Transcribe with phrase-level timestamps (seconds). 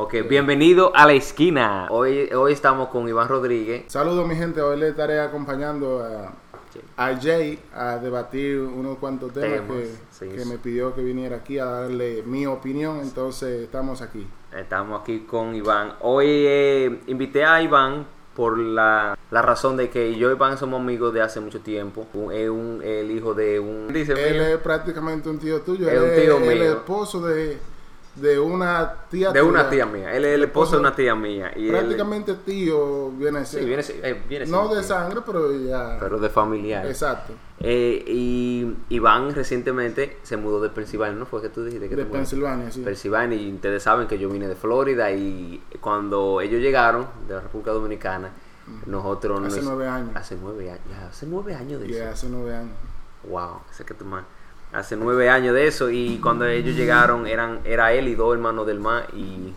[0.00, 1.88] Ok, bienvenido a la esquina.
[1.90, 3.84] Hoy, hoy estamos con Iván Rodríguez.
[3.88, 6.32] Saludos mi gente, hoy le estaré acompañando a,
[6.96, 10.48] a Jay a debatir unos cuantos temas, Temas, que, sí, que sí.
[10.48, 14.24] me pidió que viniera aquí a darle mi opinión, entonces estamos aquí.
[14.56, 15.94] Estamos aquí con Iván.
[16.00, 18.06] Hoy eh, invité a Iván
[18.36, 22.06] por la, la razón de que yo y Iván somos amigos de hace mucho tiempo.
[22.14, 23.92] Un- Es un, el hijo de un...
[23.92, 26.72] Dice, Él mío, es prácticamente un tío tuyo, Es él un tío el mío.
[26.74, 27.58] esposo de,
[28.20, 30.12] de una tía de una tía mía.
[30.14, 31.52] Él es el esposo de una tía mía.
[31.56, 33.64] Y él- Prácticamente tío viene sí, ser.
[33.64, 35.96] viene, eh, viene no de sangre, pero ya.
[36.00, 36.86] Pero de familiar.
[36.86, 37.32] Exacto.
[37.60, 42.04] Eh, y Iván recientemente se mudó de Pensilvania, ¿no fue que tú dijiste que De?
[42.04, 42.82] Pensilvania, sí.
[42.82, 47.40] Pensilvania y ustedes saben que yo vine de Florida y cuando ellos llegaron de la
[47.40, 48.30] República Dominicana,
[48.86, 50.10] nosotros Hace nos- nueve años.
[50.14, 52.08] hace nueve años, ya, hace nueve años de eso.
[52.10, 52.76] hace nueve años.
[53.28, 54.24] Wow, sé que tú más.
[54.72, 58.66] Hace nueve años de eso y cuando ellos llegaron eran era él y dos hermanos
[58.66, 59.54] del mar y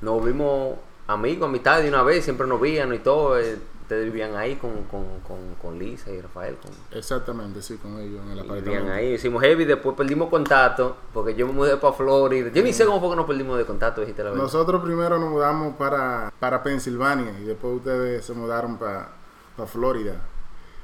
[0.00, 0.76] nos vimos
[1.06, 3.38] amigos, amistad de una vez, siempre nos vían y todo.
[3.38, 3.58] eh,
[3.88, 8.20] Ustedes vivían ahí con, con, con, con Lisa y Rafael, con, Exactamente, sí, con ellos
[8.22, 8.70] en el apartamento.
[8.70, 12.50] vivían ahí, hicimos heavy, después perdimos contacto porque yo me mudé para Florida.
[12.52, 14.42] Yo ni sé cómo fue que nos perdimos de contacto, dijiste la verdad.
[14.44, 19.08] Nosotros primero nos mudamos para, para Pensilvania y después ustedes se mudaron para,
[19.56, 20.16] para Florida.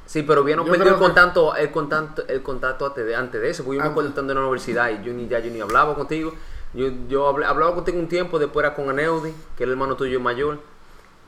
[0.06, 3.64] Sí, pero Yo perdido el contacto, el contacto, el contacto antes de, antes de eso,
[3.64, 3.92] porque yo me Antes.
[3.92, 6.32] acuerdo estando en la universidad y yo ni ya yo ni hablaba contigo.
[6.74, 9.96] Yo, yo hablé- hablaba contigo un tiempo, después era con Aneudi, que era el hermano
[9.96, 10.58] tuyo mayor,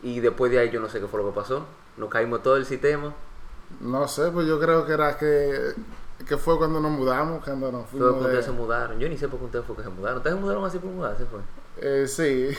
[0.02, 1.64] y después de ahí yo no sé qué fue lo que pasó.
[1.97, 3.14] Nos caímos todo el sistema.
[3.80, 5.72] No sé, pues yo creo que era que,
[6.28, 8.56] que fue cuando nos mudamos, cuando nos fuimos porque ustedes se de...
[8.58, 8.98] mudaron.
[8.98, 10.19] Yo ni sé por qué ustedes fue que se mudaron.
[10.19, 11.41] ¿Ustedes se mudaron así por mudarse fue?
[11.78, 12.50] Eh, sí,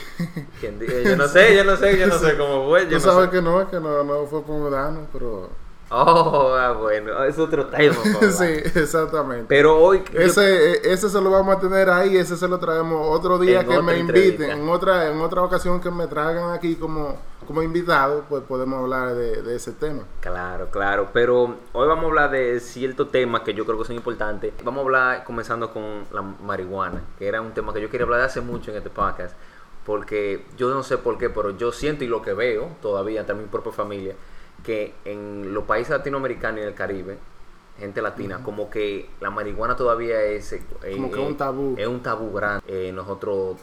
[0.60, 1.04] ¿Quién dice?
[1.04, 2.88] Yo no sé, yo no sé, yo no sé cómo fue.
[2.88, 3.30] Yo tú no sabes sé.
[3.36, 5.50] que no, que no, no fue por mudarnos, pero...
[5.90, 7.96] Oh, ah, bueno, es otro tema.
[8.30, 8.44] sí,
[8.74, 9.46] exactamente.
[9.48, 10.02] Pero hoy...
[10.12, 13.60] Ese, eh, ese se lo vamos a tener ahí, ese se lo traemos otro día
[13.60, 14.44] En que me entrevista.
[14.44, 18.80] inviten, en otra, en otra ocasión que me traigan aquí como, como invitado, pues podemos
[18.80, 20.02] hablar de, de ese tema.
[20.20, 23.96] Claro, claro, pero hoy vamos a hablar de ciertos temas que yo creo que son
[23.96, 24.52] importantes.
[24.62, 28.20] Vamos a hablar comenzando con la marihuana, que era un tema que yo quería hablar
[28.20, 29.34] de hace mucho en este podcast,
[29.86, 33.46] porque yo no sé por qué, pero yo siento y lo que veo todavía, también
[33.46, 34.14] mi propia familia,
[34.64, 37.18] que en los países latinoamericanos y en el Caribe,
[37.78, 40.52] gente latina, como que la marihuana todavía es...
[40.52, 40.62] eh,
[40.94, 41.74] Como que eh, un tabú.
[41.78, 42.64] Es un tabú grande.
[42.66, 43.56] Eh, nosotros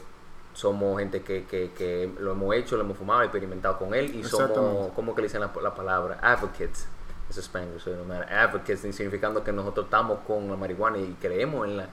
[0.54, 4.24] somos gente que, que, que lo hemos hecho, lo hemos fumado, experimentado con él y
[4.24, 4.92] somos.
[4.96, 6.18] ¿cómo que le dicen la, la palabra?
[6.22, 6.88] Advocates.
[7.30, 8.32] Es Spanish, so no matter.
[8.34, 11.90] Advocates, significando que nosotros estamos con la marihuana y creemos en la,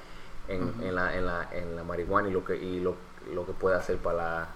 [0.47, 2.95] en, en la, en la, en la marihuana y lo que, y lo,
[3.35, 4.49] lo que puede hacer para la,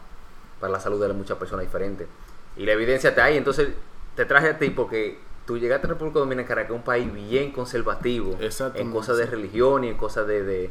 [0.60, 2.06] para la salud de muchas personas diferentes.
[2.56, 3.36] Y la evidencia está ahí.
[3.38, 3.70] Entonces,
[4.16, 7.52] te traje a ti porque tú llegaste a República Dominicana, que es un país bien
[7.52, 8.36] conservativo
[8.74, 10.42] en cosas de religión y en cosas de...
[10.42, 10.70] de,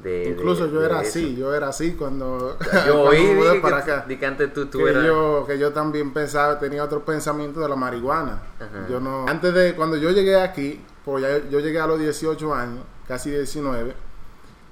[0.00, 1.08] de- Incluso de- yo de era eso.
[1.10, 4.04] así, yo era así cuando, Yo oí para que, acá.
[4.08, 5.04] di que antes tú, tú que eras...
[5.06, 8.86] yo que yo también pensaba tenía otro pensamiento de la marihuana Ajá.
[8.90, 12.54] yo no antes de cuando yo llegué aquí pues ya yo llegué a los 18
[12.54, 13.94] años casi 19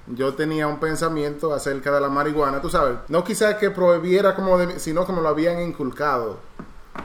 [0.07, 4.57] yo tenía un pensamiento acerca de la marihuana tú sabes no quizás que prohibiera como
[4.59, 6.37] de, sino me lo habían inculcado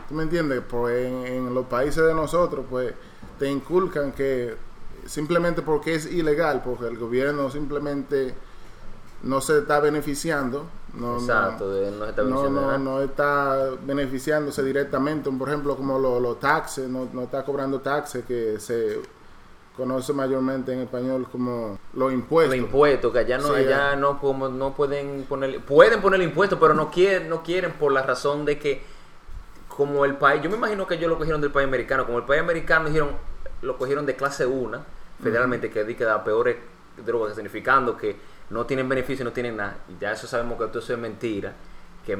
[0.08, 2.92] tú me entiendes pues en, en los países de nosotros pues
[3.38, 4.54] te inculcan que
[5.06, 8.34] simplemente porque es ilegal porque el gobierno simplemente
[9.22, 10.64] no se está beneficiando
[10.94, 15.98] no, no- Exacto, no se está no, no, no está beneficiándose directamente, por ejemplo, como
[16.00, 19.00] los los taxes, no, no está cobrando taxes que se
[19.76, 22.56] conoce mayormente en español como los impuestos.
[22.56, 23.96] los impuestos que allá no Sí, allá eh.
[23.96, 28.02] no como no pueden poner pueden poner impuestos pero no quieren no quieren por la
[28.02, 28.82] razón de que
[29.74, 32.24] como el país yo me imagino que ellos lo cogieron del país americano como el
[32.24, 33.10] país americano dijeron
[33.62, 34.84] lo cogieron de clase 1
[35.22, 36.56] federalmente que di que da peores
[37.04, 38.16] drogas significando que
[38.50, 41.54] no tienen beneficio no tienen nada y ya eso sabemos que todo eso es mentira
[42.04, 42.16] que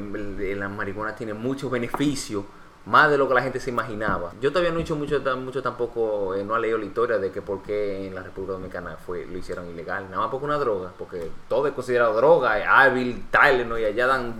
[0.55, 2.45] la marihuana tiene muchos beneficios
[2.85, 4.33] más de lo que la gente se imaginaba.
[4.41, 7.31] Yo todavía no he hecho mucho, mucho tampoco, eh, no he leído la historia de
[7.31, 10.05] que por qué en la República Dominicana fue, lo hicieron ilegal.
[10.09, 14.33] Nada más porque una droga, porque todo es considerado droga, Advil, Tylenol, y allá dan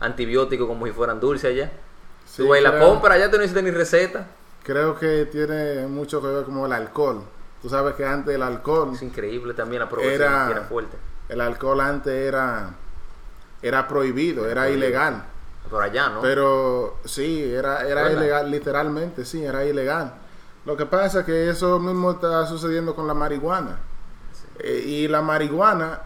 [0.00, 1.72] antibióticos como si fueran dulces allá.
[2.36, 4.26] Sí, tú la compras, allá tú no necesitas ni receta.
[4.62, 7.22] Creo que tiene mucho que ver como el alcohol.
[7.62, 10.96] Tú sabes que antes el alcohol, Es increíble también la proporción Era- era fuerte.
[11.28, 12.74] el alcohol antes era
[13.62, 14.86] era prohibido, era prohibido.
[14.86, 15.24] ilegal.
[15.70, 16.20] Por allá, ¿no?
[16.20, 18.18] Pero sí, era, era ¿Verdad?
[18.20, 20.12] ilegal, literalmente, sí, era ilegal.
[20.66, 23.78] Lo que pasa es que eso mismo está sucediendo con la marihuana.
[24.58, 26.00] Eh, y la marihuana,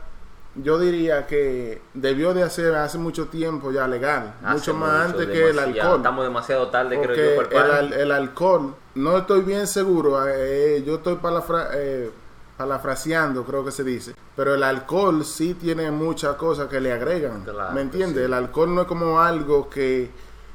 [0.63, 5.21] yo diría que debió de hacer hace mucho tiempo ya legal, Hace mucho más mucho,
[5.21, 5.97] antes que el alcohol.
[5.99, 10.83] Estamos demasiado tarde, Porque creo yo, el, para el alcohol, no estoy bien seguro, eh,
[10.87, 12.11] yo estoy para la fra- eh,
[12.57, 14.15] palafraseando, creo que se dice.
[14.37, 17.43] Pero el alcohol sí tiene muchas cosas que le agregan.
[17.45, 18.19] Claro, ¿Me entiendes?
[18.19, 18.25] sí.
[18.25, 20.11] El alcohol no es como algo que,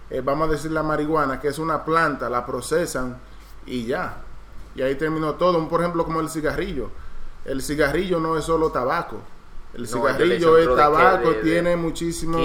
[0.09, 3.17] eh, vamos a decir la marihuana, que es una planta, la procesan
[3.65, 4.17] y ya.
[4.75, 5.67] Y ahí terminó todo.
[5.69, 6.89] Por ejemplo, como el cigarrillo.
[7.45, 9.17] El cigarrillo no es solo tabaco.
[9.73, 12.39] El cigarrillo de tabaco, qué, de- de tiene muchísimos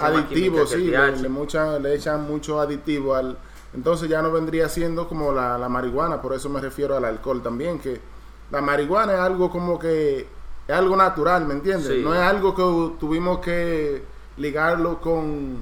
[0.00, 3.36] aditivos, sí, el le, le mucha- le echan mucho aditivo al...
[3.74, 7.42] Entonces ya no vendría siendo como la, la marihuana, por eso me refiero al alcohol
[7.42, 8.00] también, que
[8.50, 10.26] la marihuana es algo como que
[10.66, 11.86] es algo natural, ¿me entiendes?
[11.88, 12.00] Sí.
[12.02, 14.02] No es algo que tuvimos que
[14.38, 15.58] ligarlo con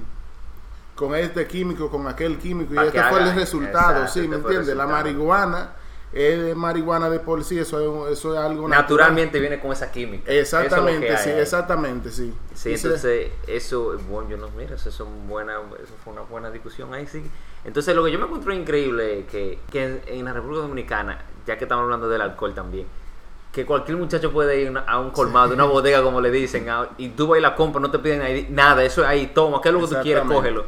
[0.95, 4.35] con este químico, con aquel químico, y este fue el resultado, exacto, sí, este ¿me
[4.35, 4.75] el entiendes?
[4.75, 5.69] La marihuana
[6.11, 8.81] es de marihuana de por sí, eso es, eso es algo natural.
[8.99, 10.31] Naturalmente viene con esa química.
[10.31, 12.33] Exactamente, es que sí, hay exactamente, sí.
[12.55, 15.53] Sí, Y se- entonces eso, bueno, yo no, mira, eso, es un buena,
[15.83, 17.23] eso fue una buena discusión ahí, sí.
[17.63, 21.57] Entonces lo que yo me encuentro increíble que, que en, en la República Dominicana, ya
[21.57, 22.87] que estamos hablando del alcohol también,
[23.51, 27.09] que cualquier muchacho puede ir a un colmado, una bodega como le dicen, a- y
[27.09, 29.69] tú vas y la compras, no te piden ahí nada, eso es ahí, toma, ¿qué
[29.69, 30.23] es lo que tú quieres?
[30.23, 30.65] Cógelo.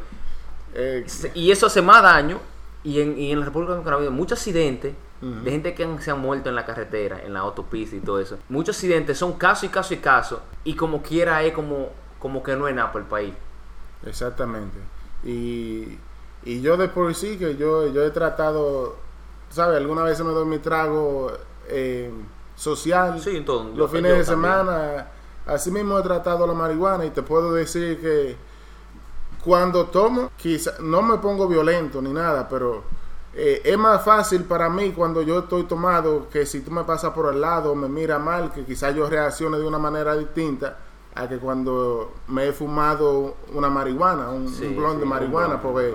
[0.74, 1.04] eh,
[1.34, 2.38] Y eso hace más daño,
[2.84, 6.10] y en, y en la República Dominicana ha habido muchos accidentes De gente que se
[6.10, 8.38] han muerto en la carretera, en la autopista y todo eso.
[8.48, 12.56] Muchos accidentes son caso y caso y caso, y como quiera es como, como que
[12.56, 13.32] no es nada por el país.
[14.04, 14.78] Exactamente.
[15.22, 15.96] Y,
[16.44, 18.96] y yo de por sí que yo, yo he tratado,
[19.48, 19.76] ¿sabes?
[19.76, 21.30] Alguna vez me doy mi trago
[21.68, 22.10] eh,
[22.56, 23.20] social.
[23.20, 23.44] Sí,
[23.76, 24.24] los fines de también.
[24.24, 25.06] semana.
[25.46, 28.36] Así mismo he tratado la marihuana y te puedo decir que
[29.44, 32.84] cuando tomo, quizá, no me pongo violento ni nada, pero
[33.34, 37.12] eh, es más fácil para mí cuando yo estoy tomado que si tú me pasas
[37.12, 40.78] por el lado, me mira mal, que quizás yo reaccione de una manera distinta
[41.14, 45.60] a que cuando me he fumado una marihuana, un, Sí, un blond de marihuana, un
[45.60, 45.94] blond, porque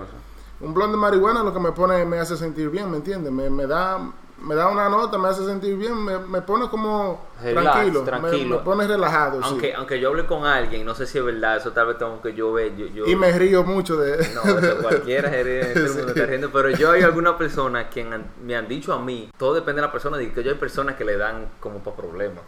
[0.62, 3.32] un blond de marihuana lo que me pone, me hace sentir bien, ¿me entiendes?
[3.32, 4.00] Me, me da
[4.42, 8.06] me da una nota, me hace sentir bien, me, me pone como Relax, tranquilo, me-
[8.08, 8.58] tranquilo.
[8.58, 9.48] Me, pone relajado, sí.
[9.50, 12.22] Aunque, aunque yo hable con alguien, no sé si es verdad, eso tal vez tengo
[12.22, 12.76] que yo ver.
[12.78, 14.18] Yo, yo- Y me río mucho de...
[14.36, 15.30] No, eso cualquiera
[15.96, 19.30] mundo está riendo, pero yo hay algunas personas que han- me han dicho a mí,
[19.38, 21.98] todo depende de la persona, de que yo hay personas que le dan como para
[21.98, 22.44] problemas.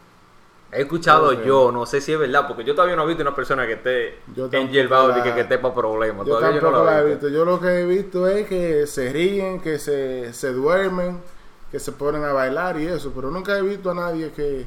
[0.71, 3.33] He escuchado yo, no sé si es verdad, porque yo todavía no he visto una
[3.33, 6.27] persona que esté Yo enyerbado de la- que, que esté para problemas.
[6.27, 7.25] Yo Todavía tampoco no la lo he he visto.
[7.25, 7.39] visto.
[7.39, 11.19] Yo lo que he visto es que se ríen, que se, se duermen,
[11.71, 14.66] que se ponen a bailar y eso, pero nunca he visto a nadie que...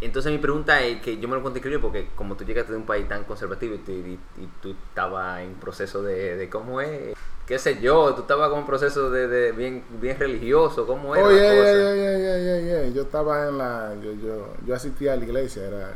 [0.00, 2.86] Entonces mi pregunta es que yo me lo increíble porque como tú llegaste de un
[2.86, 7.14] país tan conservativo y, tú- y- y tú estabas en proceso de, de cómo es,
[7.46, 11.28] qué sé yo, tú estabas con un proceso de, de bien, bien religioso, cómo era
[11.28, 12.92] ey, ey, ey, ey.
[12.94, 13.94] yo estaba en la...
[14.02, 15.92] Yo, yo, yo asistía a la iglesia, era...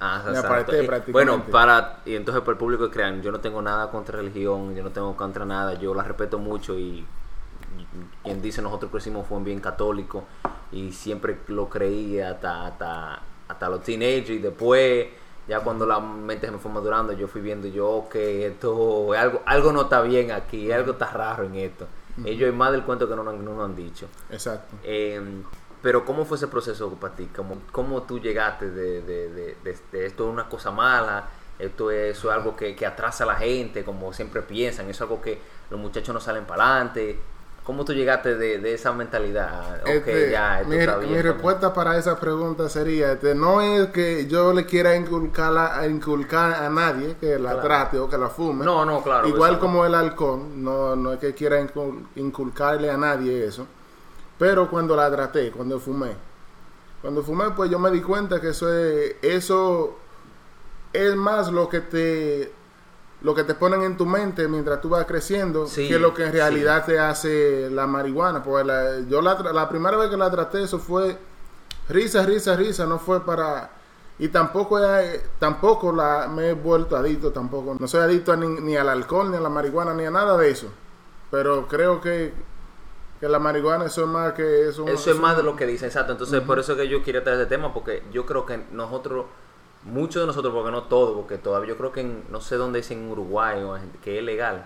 [0.00, 0.48] Ah, Me exacto.
[0.54, 1.12] aparté Y, prácticamente.
[1.12, 4.74] Bueno, para y entonces para el público que crean, yo no tengo nada contra religión,
[4.74, 7.06] yo no tengo contra nada, yo la respeto mucho y
[8.22, 10.24] quien dice nosotros crecimos fue bien católico
[10.70, 15.06] y siempre lo creí hasta hasta hasta los teenagers y después
[15.48, 19.42] ya cuando la mente se me fue madurando yo fui viendo yo que esto algo
[19.44, 21.86] algo no está bien aquí, algo está raro en esto.
[22.24, 24.06] Ellos hay más del cuento que no, no nos han dicho.
[24.30, 24.76] Exacto.
[24.84, 25.20] Eh,
[25.80, 27.26] pero ¿cómo fue ese proceso para ti?
[27.34, 31.24] ¿Cómo, cómo tú llegaste de, de, de, de- de esto es una cosa mala?
[31.58, 34.84] Esto es, eso es algo que, que atrasa a la gente, como siempre piensan.
[34.90, 35.40] Eso es algo que
[35.70, 37.18] los muchachos no salen para adelante.
[37.64, 39.82] ¿Cómo tú llegaste de, de esa mentalidad?
[39.82, 41.22] Ok, Este, ya, mi, está mi bien.
[41.22, 46.54] respuesta para esa pregunta sería, este, no es que yo le quiera inculcar a, inculcar
[46.54, 47.62] a nadie que la Claro.
[47.62, 48.64] trate o que la fume.
[48.64, 49.28] No, no, claro.
[49.28, 53.64] Igual como el alcohol, no, no es que quiera incul- inculcarle a nadie eso.
[54.38, 56.16] Pero cuando la traté, cuando fumé,
[57.00, 59.96] cuando fumé, pues yo me di cuenta que eso es, eso
[60.92, 62.52] es más lo que te
[63.22, 66.24] lo que te ponen en tu mente mientras tú vas creciendo Sí, que lo que
[66.24, 66.36] en sí.
[66.38, 68.42] realidad te hace la marihuana.
[68.42, 71.16] Pues la, yo la, la primera vez que la traté, eso fue
[71.88, 73.70] risa, risa, risa, no fue para...
[74.18, 77.76] Y tampoco, he- tampoco la, me he vuelto adicto, tampoco.
[77.78, 80.50] No soy adicto ni, ni al alcohol, ni a la marihuana, ni a nada de
[80.50, 80.68] eso.
[81.30, 82.32] Pero creo que,
[83.20, 84.86] que la marihuana eso es más que eso.
[84.86, 86.12] Eso es más de lo que dicen, exacto.
[86.12, 89.26] Entonces, por eso que yo quería traer ese tema, porque yo creo que nosotros,
[89.84, 92.80] muchos de nosotros, porque no todos, porque todavía yo creo que en, no sé dónde
[92.80, 94.64] es en Uruguay, o en- que es legal,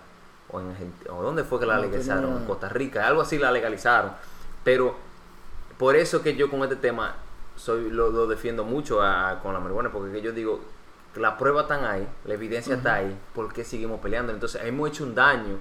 [0.50, 0.66] o en
[1.10, 4.12] o dónde fue que la No legalizaron, en Costa Rica, algo así la legalizaron.
[4.64, 4.94] Pero
[5.78, 7.14] por eso que yo con este tema
[7.56, 10.60] soy lo, lo defiendo mucho a- con la marihuana, porque que yo digo,
[11.14, 14.32] que la prueba está ahí, la evidencia está ahí, ¿por qué seguimos peleando?
[14.32, 15.58] Entonces, hemos hecho un daño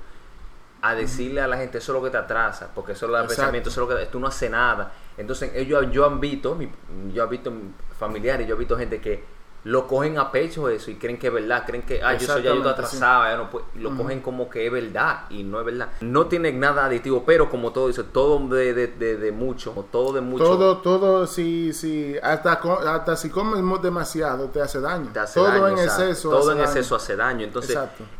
[0.81, 3.17] a decirle a la gente eso es lo que te atrasa, porque eso es lo
[3.27, 4.91] pensamiento, eso es lo que tú no haces nada.
[5.17, 6.69] Entonces, ellos yo han visto, mi-
[7.13, 7.51] yo he visto
[7.97, 9.23] familiares, yo he visto gente que
[9.65, 12.43] lo cogen a pecho eso y creen que es verdad, creen que, ah, yo soy
[12.43, 12.67] yo sí.
[12.69, 15.89] atrasado, ya no puedo- y lo cogen como que es verdad y no es verdad.
[16.01, 20.13] No tiene nada aditivo, pero como todo dice, todo de, de, de, de mucho, todo
[20.13, 20.43] de mucho.
[20.45, 25.09] Todo, todo, si, si, hasta, hasta si comes mu- demasiado te hace daño.
[25.11, 26.29] te hace todo daño, en o sea, exceso.
[26.29, 26.69] todo en daño.
[26.69, 27.43] exceso hace daño.
[27.43, 27.77] Entonces,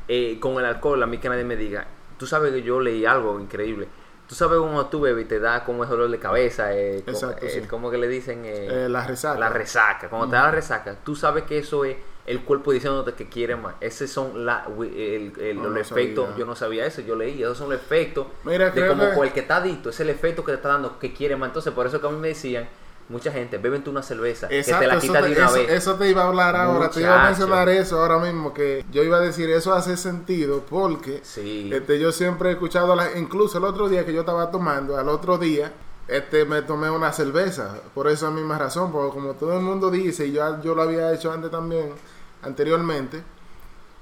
[0.08, 1.86] eh, con el alcohol, a mí que nadie me diga,
[2.18, 3.88] tú sabes que yo leí algo increíble.
[4.28, 7.12] Tú sabes cuando tú bebes y te da como ese dolor de cabeza, eh, co-
[7.12, 7.62] Exacto, eh, sí.
[7.68, 9.40] como que le dicen eh, Eh, la resaca.
[9.40, 10.10] la resaca.
[10.10, 13.56] Cuando te da la resaca, tú sabes que eso es el cuerpo diciéndote que quiere
[13.56, 13.76] más.
[13.82, 16.26] Esos son la, el, el- No, los no efectos.
[16.26, 16.40] sabía.
[16.40, 17.44] Yo no sabía eso, yo leí.
[17.44, 19.90] Esos son los efectos Mira, de como que- con el que está adicto.
[19.92, 21.50] Es el efecto que te está dando que quiere más.
[21.50, 22.68] Entonces, por eso que a mí me decían,
[23.10, 25.70] mucha gente, beben tú una cerveza, que te la quita de una eso- vez.
[25.72, 29.04] eso te iba a hablar ahora, te iba a mencionar eso ahora mismo, que yo
[29.04, 31.70] iba a decir, eso hace sentido porque Sí.
[31.72, 35.08] este, yo siempre he escuchado, la- incluso el otro día que yo estaba tomando, al
[35.10, 35.72] otro día
[36.08, 40.28] este, me tomé una cerveza, por esa misma razón, porque como todo el mundo dice,
[40.28, 41.94] y yo, yo lo había hecho antes también,
[42.44, 43.24] anteriormente,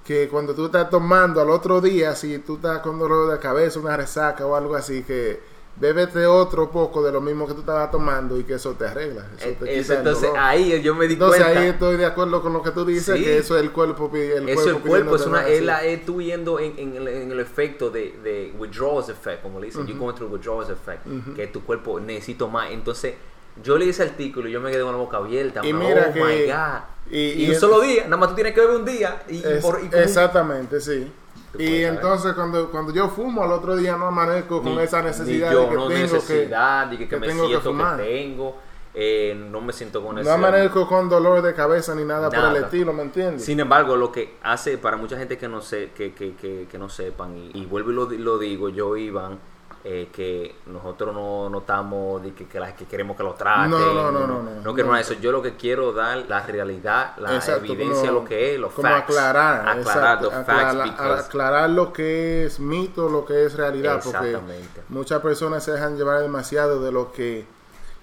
[0.05, 3.79] que cuando tú estás tomando al otro día, si tú estás con dolor de cabeza,
[3.79, 5.41] una resaca o algo así, que
[5.75, 9.25] bébete otro poco de lo mismo que tú estabas tomando y que eso te arregla.
[9.37, 11.59] Eso Eh, te eso, entonces ahí yo me di Entonces cuenta.
[11.61, 13.23] ahí estoy de acuerdo con lo que tú dices, Sí.
[13.23, 14.09] que eso es el cuerpo.
[14.13, 15.65] El Eso el cuerpo es una es, sí.
[15.65, 19.59] la, es tú yendo en, en el, en el efecto de, de withdrawals effect, como
[19.59, 21.01] le dicen, you going through withdrawals effect,
[21.35, 22.69] que tu cuerpo necesito más.
[22.71, 23.15] Entonces,
[23.63, 25.61] yo leí ese artículo y yo me quedé con la boca abierta.
[25.65, 27.11] Y oh mira my que- God.
[27.11, 29.23] y- Y, y un es- solo día, nada más tú tienes que beber un día
[29.27, 31.11] y, Es- por, y un- exactamente, sí.
[31.57, 35.51] Y entonces cuando, cuando yo fumo al otro día no amanezco con ni- esa necesidad
[35.51, 37.97] yo, de que no tengo necesidad, de que, me tengo siento que, fumar.
[37.97, 38.55] tengo,
[38.95, 42.63] eh, no me siento con no amanezco con dolor de cabeza ni nada, por el
[42.63, 43.45] estilo, ¿me entiendes?
[43.45, 46.77] Sin embargo, lo que hace para mucha gente que no sé, que, que, que, que
[46.77, 49.39] no sepan, y, y vuelvo y lo, lo digo, yo Iván,
[49.85, 53.69] eh, que nosotros no, no estamos de que, que, la- que queremos que lo traten,
[53.71, 54.61] No, no, no, no, no.
[54.63, 55.13] no queremos eso.
[55.15, 58.71] Yo lo que quiero dar la realidad, la Exacto, evidencia, como- lo que es, los
[58.73, 59.03] como facts.
[59.09, 63.55] aclarar, aclarar exacto, los facts, aclarar, because- aclarar lo que es mito, lo que es
[63.55, 64.81] realidad, porque Exactamente.
[64.87, 67.45] muchas personas se dejan llevar demasiado de lo que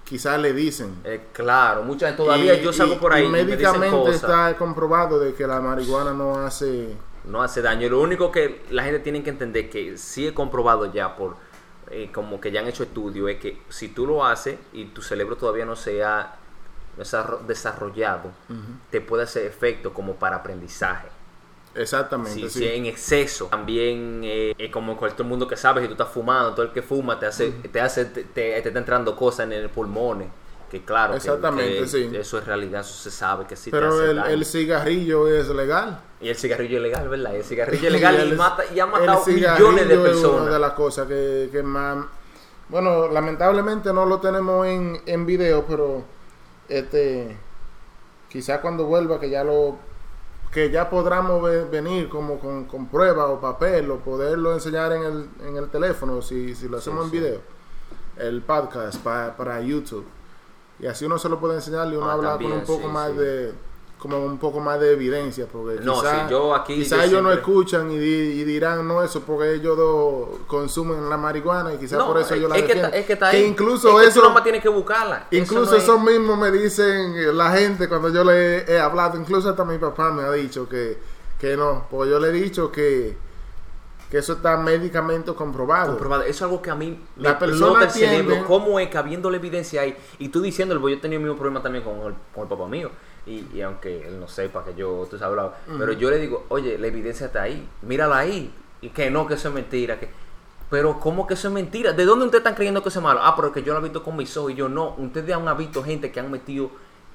[0.03, 0.95] quizás le dicen.
[1.03, 3.57] eh, claro, mucha gente todavía Y- yo salgo y- por ahí y y me dicen
[3.79, 7.87] médicamente está comprobado de que la marihuana no hace no hace daño.
[7.87, 11.35] Lo único que la gente tiene que entender que sí he comprobado ya por
[11.91, 15.01] eh, como que ya han hecho estudios es que si tú lo haces y tu
[15.01, 16.35] cerebro todavía no se ha
[16.97, 18.31] desarro- desarrollado,
[18.89, 21.07] te puede hacer efecto como para aprendizaje.
[21.75, 22.33] exactamente.
[22.41, 22.59] Si, sí.
[22.59, 26.53] si en exceso, también eh, es como cualquier mundo que sabe, si tú estás fumando,
[26.53, 29.53] todo el que fuma te hace, te hace, te, te- te está entrando cosas en
[29.53, 30.25] el pulmón.
[30.71, 32.09] Que claro, Exactamente, que sí.
[32.13, 34.29] eso es realidad, eso se sabe que sí te Pero hace el, daño.
[34.29, 36.01] el cigarrillo es legal.
[36.21, 37.35] Y el cigarrillo es legal, ¿verdad?
[37.35, 40.53] El cigarrillo es legal y, el- mata, y ha matado millones de es una personas.
[40.53, 42.05] de las cosas que, que más...
[42.69, 46.05] Bueno, lamentablemente no lo tenemos en, en video, pero
[46.69, 47.37] este
[48.29, 49.75] quizás cuando vuelva que ya lo
[50.53, 55.03] que ya podamos ve- venir como con, con prueba o papel o poderlo enseñar en
[55.03, 57.17] el, en el teléfono si, si lo hacemos en sí.
[57.19, 57.41] video
[58.17, 60.05] el podcast pa- para YouTube
[60.81, 62.87] y así uno se lo puede enseñar y uno Ah, habla también, con un poco
[62.87, 63.17] sí, más sí.
[63.17, 63.53] de
[63.99, 67.21] como un poco más de evidencia porque No, quizá- sí, yo aquí quizá yo ellos
[67.21, 71.77] no escuchan y, di- y dirán no eso porque ellos dos consumen la marihuana y
[71.77, 72.97] quizás No, por eso yo la es, que defiendo.
[72.97, 73.43] es que está Que ahí.
[73.45, 75.27] incluso Es que eso tienes que buscarla.
[75.29, 79.19] incluso no es- eso mismo me dicen eh, la gente cuando yo le he hablado
[79.19, 80.97] incluso hasta mi papá me ha dicho que,
[81.39, 83.15] que no porque yo le he dicho que
[84.11, 86.23] que eso está médicamente comprobado comprobado.
[86.23, 88.45] Eso es algo que a mí me La persona explota el cerebro.
[88.45, 89.95] ¿Cómo es que habiendo la evidencia ahí?
[90.19, 92.49] Y tú diciéndolo, porque yo he tenido el mismo problema también con el, con el
[92.49, 92.91] papá mío.
[93.25, 96.45] Y, y aunque él no sepa que yo, tú sabes, hablado, pero yo le digo,
[96.49, 98.53] oye, la evidencia está ahí, mírala ahí.
[98.81, 99.97] Y que no, que eso es mentira.
[99.97, 100.09] que
[100.69, 101.93] Pero, ¿cómo que eso es mentira?
[101.93, 103.21] ¿De dónde ustedes están creyendo que eso es malo?
[103.23, 104.95] Ah, pero que yo lo he visto con mis ojos y yo no.
[104.97, 106.69] Ustedes han visto gente que han metido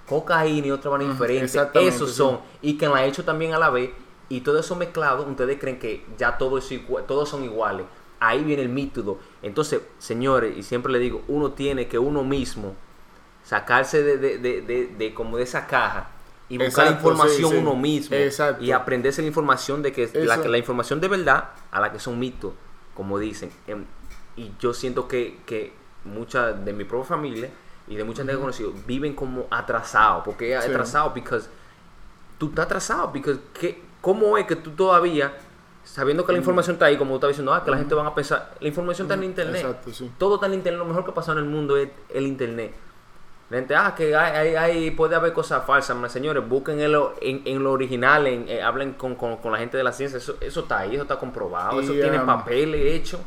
[0.08, 1.44] cocaína y otra manera diferente.
[1.44, 2.16] exactamente, Esos sí.
[2.16, 2.38] son.
[2.62, 3.90] Y que la han hecho también a la vez.
[4.28, 7.86] Y todo eso mezclado, ustedes creen que ya todo es igual, todos son iguales.
[8.18, 9.18] Ahí viene el método.
[9.42, 12.74] Entonces, señores, y siempre le digo, uno tiene que uno mismo
[13.44, 16.08] sacarse de, de, de, de- de como de esa caja
[16.48, 17.62] y buscar la Exacto, información sí, sí.
[17.62, 18.64] uno mismo Exacto.
[18.64, 22.52] y aprenderse la información de que la, información de verdad a la que son mitos,
[22.94, 23.50] como dicen.
[23.66, 23.84] Em,
[24.36, 25.72] Y yo siento que, que
[26.04, 27.50] mucha de mi propia familia
[27.88, 30.68] y de mucha gente que he conocido viven como atrasados, porque Sí.
[30.70, 31.38] atrasado, porque
[32.38, 35.32] tú estás atrasado, porque ¿qué- ¿cómo es que tú todavía,
[35.82, 38.06] sabiendo que la información está ahí, como tú estás diciendo, ah, que la gente van
[38.06, 40.12] a pensar, la información está en internet, Exacto, sí.
[40.16, 42.72] todo está en internet, lo mejor que pasa en el mundo es el internet.
[43.50, 47.14] La gente, ah, que hay, hay- hay- puede haber cosas falsas, señores, busquen en lo,
[47.20, 50.18] en, en lo original, en- eh, hablen con, con- con la gente de la ciencia,
[50.18, 53.20] eso, eso está ahí, eso está comprobado, Y, eso tiene papeles hechos.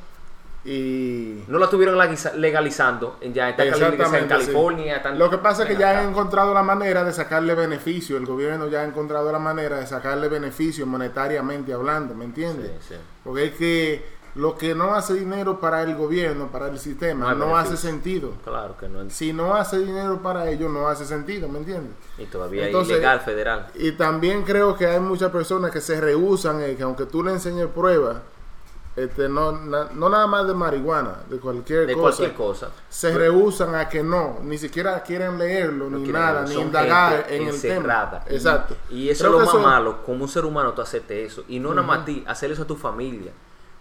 [0.66, 4.98] Y No la estuvieron legaliza- legalizando en- ya está en California.
[4.98, 8.26] están- Lo que pasa es que ya han encontrado la manera de sacarle beneficio, el
[8.26, 12.72] gobierno ya ha encontrado la manera de sacarle beneficio monetariamente hablando, ¿me entiendes?
[12.82, 12.96] Sí, sí.
[13.24, 17.58] Porque es que lo que no hace dinero para el gobierno, para el sistema, No
[17.58, 18.34] hace sentido.
[18.44, 19.10] Claro que no.
[19.10, 21.94] Si no hace dinero para ellos, no hace sentido, ¿me entiendes?
[22.18, 23.68] Y todavía Entonces- es ilegal federal.
[23.76, 27.32] Y también creo que hay muchas personas que se rehusan, eh, que aunque tú le
[27.32, 28.18] enseñes pruebas,
[28.96, 32.70] este, no, na- no nada más de marihuana, de cualquier De cosa, cualquier cosa.
[32.90, 37.26] se rehusan a que no, ni siquiera quieren leerlo, No ni quieren nada, ni indagar
[37.30, 38.20] en el encerrada.
[38.22, 38.26] tema.
[38.32, 38.76] Y- Exacto.
[38.90, 41.44] Y eso Creo es lo más eso- malo, como un ser humano tú aceptes eso.
[41.48, 43.32] Y no nada más a ti, hacer eso a tu familia.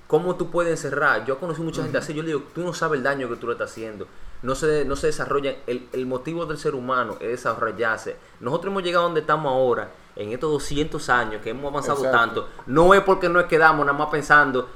[0.06, 1.26] ¿Cómo tú puedes encerrar?
[1.26, 3.46] Yo conocí mucha gente así, yo le digo, tú no sabes el daño que tú
[3.46, 4.06] le estás haciendo.
[4.42, 8.16] No se, no se desarrolla, el, el motivo del ser humano es desarrollarse.
[8.40, 12.18] Nosotros hemos llegado donde estamos ahora, en estos 200 años que hemos avanzado Exacto.
[12.18, 12.48] tanto.
[12.66, 14.68] No es porque nos quedamos nada más pensando,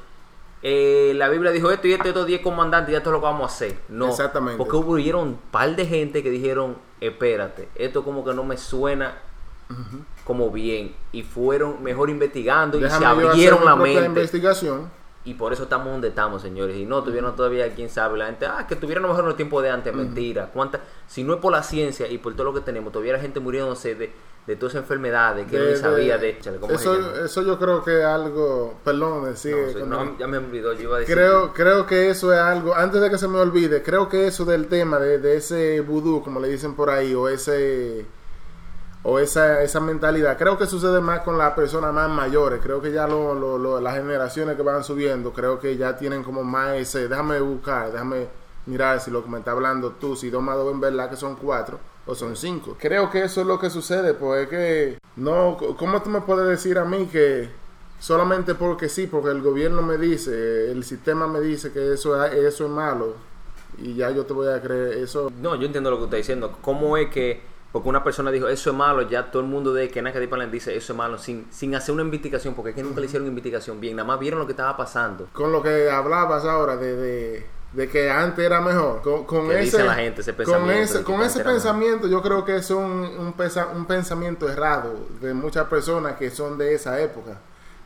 [0.62, 3.54] eh, la Biblia dijo esto y esto, estos 10 comandantes, ya esto lo vamos a
[3.54, 3.78] hacer.
[3.88, 4.58] No, Exactamente.
[4.58, 9.14] porque hubieron un par de gente que dijeron, espérate, esto como que no me suena
[10.24, 10.94] como bien.
[11.12, 14.04] Y fueron mejor investigando y se abrieron la mente.
[14.04, 14.90] investigación.
[15.24, 16.76] Y por eso estamos donde estamos, señores.
[16.76, 19.62] Y no, tuvieron todavía, quién sabe, la gente, ah, que tuvieron mejor en los tiempos
[19.62, 20.50] de antes, mentira.
[20.52, 20.80] ¿Cuánta?
[21.06, 23.38] Si no es por la ciencia y por todo lo que tenemos, todavía hay gente
[23.38, 24.12] muriéndose de,
[24.46, 26.38] de todas esas enfermedades que De- no sabía de- de...
[26.40, 30.26] Chale, ¿cómo se eso, eso yo creo que es algo, perdón, No, sigue no, ya
[30.26, 31.14] me olvidó, yo iba a decir...
[31.14, 34.44] Creo, creo que eso es algo, antes de que se me olvide, creo que eso
[34.44, 38.04] del tema de, de ese vudú, como le dicen por ahí, o ese
[39.04, 42.92] o esa, esa mentalidad, creo que sucede más con las personas más mayores, creo que
[42.92, 46.74] ya lo, lo- lo- las generaciones que van subiendo, creo que ya tienen como más
[46.76, 48.28] ese, déjame buscar, déjame
[48.66, 51.16] mirar si lo que me está hablando tú, si dos más dos en verdad que
[51.16, 52.76] son cuatro o son cinco.
[52.78, 56.48] Creo que eso es lo que sucede, pues es que, no, ¿cómo tú me puedes
[56.48, 57.48] decir a mí que
[57.98, 62.32] solamente porque sí, porque el gobierno me dice, el sistema me dice que eso es,
[62.34, 63.14] eso es malo
[63.78, 65.30] y ya yo te voy a creer eso.
[65.40, 66.58] No, yo entiendo lo que usted está diciendo.
[66.60, 67.40] ¿Cómo es que,
[67.70, 70.76] porque una persona dijo, eso es malo, ya todo el mundo de que Naka dice,
[70.76, 73.80] eso es malo, sin, sin hacer una investigación, porque es que nunca le hicieron investigación
[73.80, 75.28] bien, nada más vieron lo que estaba pasando.
[75.32, 79.60] Con lo que hablabas ahora de, de, de que antes era mejor, con, con ese,
[79.64, 83.32] dice la gente, ese con ese, con ese pensamiento yo creo que es un, un,
[83.34, 87.38] pensa- un pensamiento errado de muchas personas que son de esa época.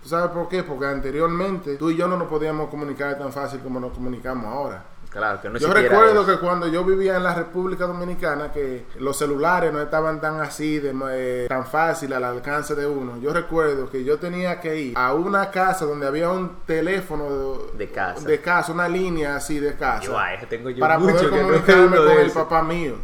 [0.02, 0.62] ¿Tú sabes por qué?
[0.62, 4.85] Porque anteriormente tú y yo no nos podíamos comunicar tan fácil como nos comunicamos ahora.
[5.16, 6.26] Claro, que no Yo recuerdo eso.
[6.26, 10.79] que cuando yo vivía en la República Dominicana, que los celulares no estaban tan así,
[10.79, 13.18] de, eh, tan fácil al alcance de uno.
[13.20, 17.90] Yo recuerdo que yo tenía que ir a una casa donde había un teléfono De
[17.90, 18.26] casa.
[18.26, 21.38] de casa, una línea así de casa, Yo, ay, tengo yo para mucho poder no
[21.40, 22.94] comunicarme con el papá mío.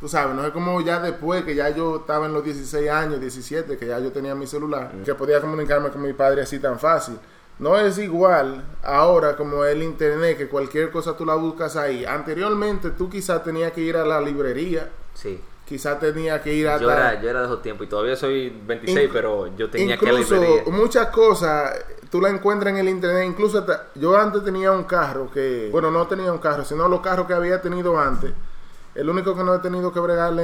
[0.00, 3.20] Tú sabes, no es como ya después que ya yo estaba en los 16 años,
[3.20, 5.04] 17, que ya yo tenía mi celular, Mm.
[5.04, 7.18] que podía comunicarme con mi padre así tan fácil.
[7.62, 12.04] No es igual ahora como el internet, que cualquier cosa tú la buscas ahí.
[12.04, 15.40] Anteriormente tú quizás tenías que ir a la librería, Sí.
[15.64, 16.78] quizás tenías que ir a...
[16.78, 19.96] Yo era, yo era de esos tiempos y todavía soy 26, Inc- pero yo tenía
[19.96, 20.72] que ir a la Incluso librería.
[20.72, 21.72] muchas cosas
[22.10, 23.24] tú la encuentras en el internet.
[23.28, 27.26] Incluso yo antes tenía un carro que, bueno, no tenía un carro, sino los carros
[27.28, 28.32] que había tenido antes.
[28.94, 30.42] El único que no he tenido que bregarle,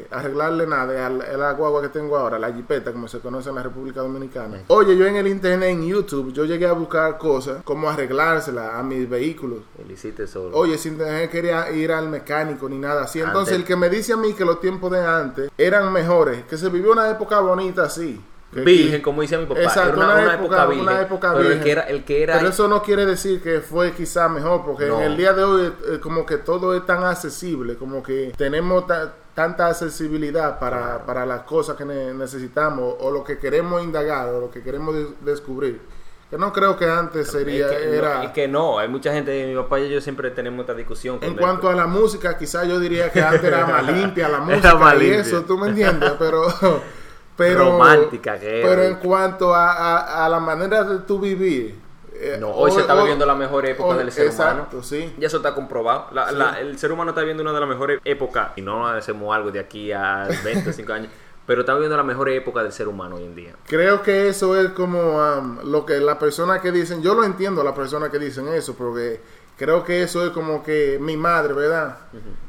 [0.00, 3.54] eh, arreglarle nada es la guagua que tengo ahora, la jipeta, como se conoce en
[3.54, 4.62] la República Dominicana.
[4.68, 8.82] Oye, yo en el internet, en YouTube, yo llegué a buscar cosas como arreglársela a
[8.82, 9.60] mis vehículos.
[9.82, 10.54] Y lo hiciste solo.
[10.56, 11.38] Oye, sin tener que
[11.74, 13.20] ir, al mecánico ni nada así.
[13.20, 16.44] Entonces, Antes- el que me dice a mí que los tiempos de antes eran mejores,
[16.44, 18.20] que se vivió una época bonita así.
[18.52, 19.60] Virgen, como decía mi papá.
[19.62, 20.82] Exacto, era una, una una época- época, virgen.
[20.88, 23.60] una época pero el que era, el que era Pero eso no quiere decir que
[23.60, 24.98] fue quizá mejor, porque No.
[25.00, 28.86] en el día de hoy eh, como que todo es tan accesible, como que tenemos
[28.86, 34.28] ta- tanta accesibilidad para, para las cosas que ne- necesitamos o lo que queremos indagar
[34.28, 35.80] o lo que queremos des- descubrir.
[36.28, 38.14] Que no creo que antes sería, es que, era...
[38.18, 41.18] no, es que no, hay mucha gente, mi papá y yo siempre tenemos esta discusión.
[41.22, 44.68] En cuanto a la música, quizás yo diría que antes era más limpia la música
[44.70, 45.20] Era más y limpia.
[45.20, 46.42] eso, tú me entiendes, pero...
[47.40, 48.60] pero Romántica que.
[48.64, 51.78] Pero en cuanto a, a- a la manera de tu vivir...
[52.14, 54.82] eh, No, hoy se está viviendo la mejor época hoy- del ser exacto, humano.
[54.82, 55.14] sí.
[55.18, 56.06] Ya eso está comprobado.
[56.12, 56.34] La- Sí.
[56.36, 59.50] la- el ser humano está viviendo una de las mejores épocas, y no hacemos algo
[59.50, 61.10] de aquí a 20, 5 años,
[61.46, 63.54] pero está viviendo la mejor época del ser humano hoy en día.
[63.66, 67.64] Creo que eso es como am, lo que las personas que dicen, yo lo entiendo
[67.64, 69.20] las personas que dicen eso, porque
[69.60, 71.98] creo que eso es como que mi madre, ¿verdad?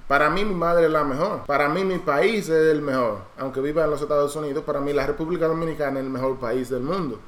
[0.07, 3.59] Para mí mi madre es la mejor, para mí mi país es el mejor, aunque
[3.59, 6.83] viva en los Estados Unidos, para mí la República Dominicana es el mejor país del
[6.83, 7.19] mundo,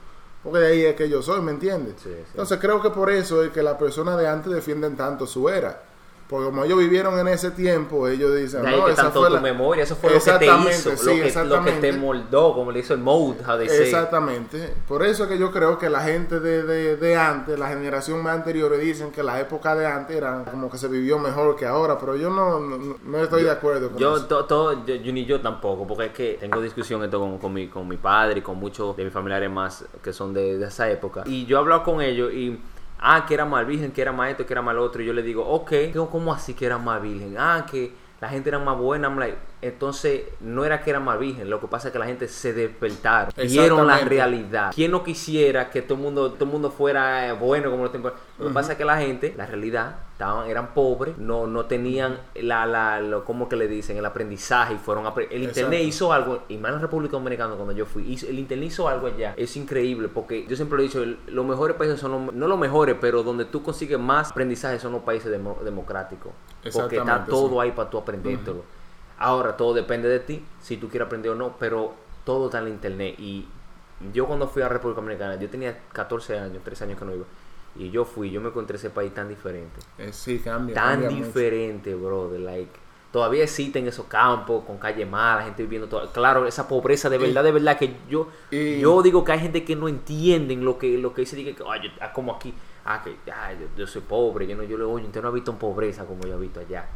[0.41, 1.96] porque de ahí es que yo soy, ¿me entiendes?
[2.02, 2.24] Sí, sí.
[2.30, 5.84] Entonces creo que por eso es que las personas de antes defienden tanto su era,
[6.34, 9.19] Porque como ellos vivieron en ese tiempo, ellos dicen, De ahí no, que esa tanto
[9.19, 9.39] fue tu la...
[9.41, 12.54] memoria, eso fue lo que te Exactamente, hizo, sí, lo, que, lo que te moldó,
[12.56, 13.84] como le hizo el mold, how they say.
[13.84, 14.74] Exactamente.
[14.88, 18.34] Por eso que yo creo que la gente de, de, de antes, la generación más
[18.34, 22.00] anterior, dicen que la época de antes era como que se vivió mejor que ahora,
[22.00, 24.26] pero yo no, no, no estoy de acuerdo con Yo, eso.
[24.26, 27.54] to- todo, yo, yo ni yo tampoco, porque es que tengo discusión esto con, con,
[27.54, 30.65] mi, con mi padre y con muchos de mis familiares más que son de, de
[30.65, 31.22] esa época.
[31.28, 32.60] Y yo he hablado con ellos y,
[32.99, 35.01] ah, que era mal virgen, que era más esto, que era mal otro.
[35.01, 35.71] Y yo le digo, ok,
[36.12, 37.36] ¿cómo así que era más virgen?
[37.38, 39.08] Ah, que la gente era más buena.
[39.08, 42.06] I'm like, entonces, no era que era más virgen, lo que pasa es que la
[42.06, 44.71] gente se despertaron, vieron la realidad.
[44.73, 47.91] ¿Quién no quisiera que todo el mundo, todo el mundo fuera eh, bueno como los
[47.91, 48.13] tiempos?
[48.39, 52.19] Lo que pasa es que la gente, la realidad, estaban, eran pobres, no, no tenían
[52.36, 53.97] la, la, lo, ¿cómo que le dicen?
[53.97, 55.88] El aprendizaje y fueron apre- El internet Exacto.
[55.88, 58.88] hizo algo, y más en la República Dominicana cuando yo fui, hizo- el internet hizo
[58.89, 59.34] algo allá.
[59.38, 62.47] Es increíble porque yo siempre lo he dicho, el- los mejores países son los, no
[62.47, 66.32] los mejores, pero donde tú consigues más aprendizaje son los países demo- democráticos.
[66.71, 67.60] Porque está todo sí.
[67.60, 68.63] ahí para tú aprendértelo.
[69.17, 71.93] Ahora todo depende de ti, si tú quieres aprender o no, pero
[72.26, 73.15] todo está en el internet.
[73.19, 73.47] Y
[74.13, 77.26] yo cuando fui a República Dominicana, yo tenía 14 años, 13 años que no iba.
[77.76, 79.80] Y yo fui, yo me encontré ese país tan diferente.
[79.97, 80.76] Eh, sí, cambia.
[80.76, 82.39] Tan cambia diferente, brother.
[82.39, 82.71] Like,
[83.12, 86.12] todavía existen esos campos con calle mala, gente viviendo todo.
[86.12, 89.63] Claro, esa pobreza de verdad, de verdad que yo y- yo digo que hay gente
[89.63, 92.54] que no entienden lo que lo que dice que "Ay, ah, como aquí,
[92.86, 95.32] ah, que ah, yo, yo soy pobre, yo no yo le oye, usted no ha
[95.32, 96.88] visto en pobreza como yo he visto allá.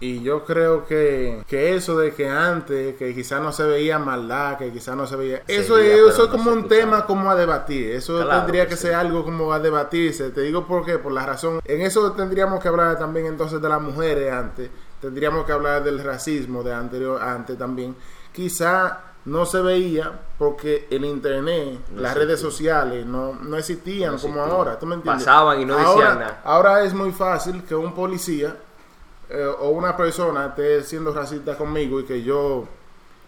[0.00, 4.58] Y yo creo que, que eso de que antes, que quizás no se veía maldad,
[4.58, 5.42] que quizás no se veía...
[5.46, 6.80] Se eso veía, eso es no como un escuchaba.
[6.80, 7.92] tema como a debatir.
[7.92, 8.82] Eso Claro tendría que sí.
[8.82, 10.30] ser algo como a debatirse.
[10.30, 11.60] Te digo por qué, por la razón...
[11.64, 14.68] En eso tendríamos que hablar también entonces de las mujeres antes.
[15.00, 17.96] Tendríamos que hablar del racismo de anterior antes también.
[18.32, 24.20] Quizá no se veía porque el internet, No las redes sociales no, no existían No
[24.20, 24.78] como ahora.
[24.78, 25.24] ¿Tú me entiendes?
[25.24, 26.40] Pasaban y no decían nada.
[26.44, 28.54] Ahora es muy fácil que un policía
[29.34, 32.66] eh, o una persona esté siendo racista conmigo y que yo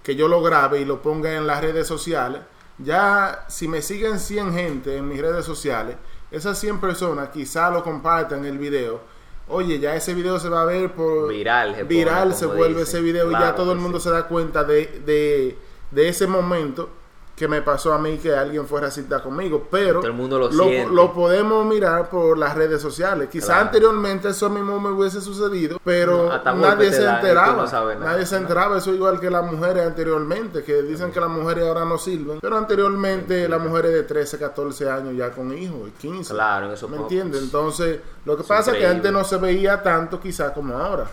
[0.03, 2.41] que yo lo grabe y lo ponga en las redes sociales,
[2.79, 5.97] ya si me siguen 100 gente en mis redes sociales,
[6.31, 9.01] esas 100 personas quizá lo compartan el video.
[9.49, 12.83] Oye, ya ese video se va a ver por Viral, se viral pone, se vuelve
[12.83, 14.05] ese video y ya todo el mundo sí.
[14.05, 15.59] se da cuenta de, de,
[15.91, 16.89] de ese momento
[17.37, 20.49] que me pasó a mí que alguien fue racista conmigo, pero Todo el mundo lo
[20.91, 23.29] lo podemos mirar por las redes sociales.
[23.31, 23.61] Quizá Claro.
[23.67, 27.53] anteriormente eso mismo me hubiese sucedido, pero No, nadie se enteraba.
[27.53, 28.13] no sabes nada.
[28.13, 31.85] nadie se enteraba, eso igual que las mujeres anteriormente, que dicen que las mujeres ahora
[31.85, 36.33] no sirven, pero anteriormente las mujeres de 13, 14 años ya con hijos, y 15.
[36.33, 37.43] Claro, eso ¿Me entiendes?
[37.43, 41.05] Entonces, lo que Es pasa es que antes no se veía tanto quizá como ahora.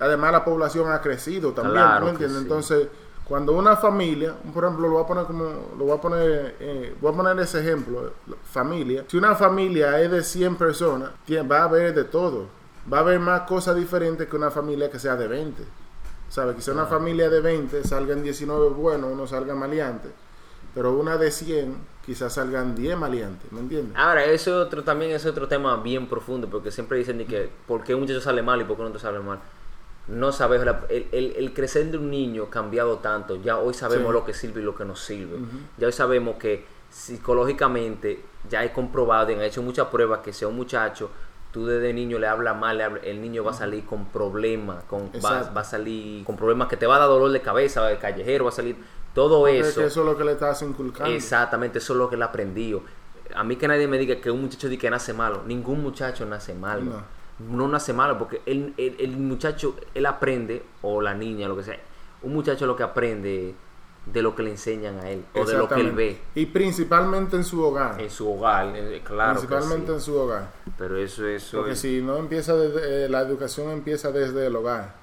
[0.00, 2.38] Además, la población ha crecido también, Claro ¿tú ¿me entiendes?
[2.38, 2.42] sí.
[2.44, 2.88] Entonces,
[3.28, 5.44] cuando una familia, por ejemplo, lo voy a poner como,
[5.76, 8.12] lo voy a poner, eh, voy a poner ese ejemplo,
[8.50, 9.04] familia.
[9.06, 12.46] Si una familia es de 100 personas, va a haber de todo.
[12.90, 15.62] Va a haber más cosas diferentes que una familia que sea de 20.
[16.30, 16.56] ¿Sabes?
[16.56, 20.08] Quizá una familia de 20 salgan 19 buenos, uno salga maleante.
[20.74, 23.94] Pero una de 100, quizás salgan 10 maleantes, ¿me entiendes?
[23.94, 27.50] Ahora, eso es otro, también es otro tema bien profundo, porque siempre dicen de que
[27.66, 29.38] por qué un muchacho sale mal y por qué no te sale mal.
[30.08, 33.36] No sabes, la- el, el- el crecer de un niño ha cambiado tanto.
[33.36, 34.12] Ya hoy sabemos Sí.
[34.12, 35.38] lo que sirve y lo que no sirve.
[35.76, 40.48] Ya hoy sabemos que psicológicamente ya he comprobado y han hecho muchas pruebas que sea
[40.48, 41.10] un muchacho,
[41.52, 45.10] tú desde niño le hablas mal, le el niño va a salir con problemas, con,
[45.24, 47.98] va, va a salir con problemas que te va a dar dolor de cabeza, de
[47.98, 48.76] callejero, va a salir
[49.14, 49.80] todo Es eso.
[49.80, 51.12] que eso es lo que le estás inculcando.
[51.12, 52.82] Exactamente, eso es lo que él aprendió.
[53.34, 55.42] A mí que nadie me diga que un muchacho dice que nace malo.
[55.46, 56.82] Ningún muchacho nace malo.
[56.82, 57.02] No,
[57.40, 61.78] nace malo porque el, el- el muchacho, él aprende, o la niña, lo que sea.
[62.22, 63.54] Un muchacho lo que aprende
[64.06, 66.18] de lo que le enseñan a él, o de lo que él ve.
[66.34, 68.00] Y principalmente en su hogar.
[68.00, 68.72] en su hogar.
[68.74, 70.50] eh, Claro que principalmente en su hogar.
[70.78, 74.56] Pero eso, eso Porque es- si no empieza desde, eh, la educación empieza desde el
[74.56, 74.94] hogar.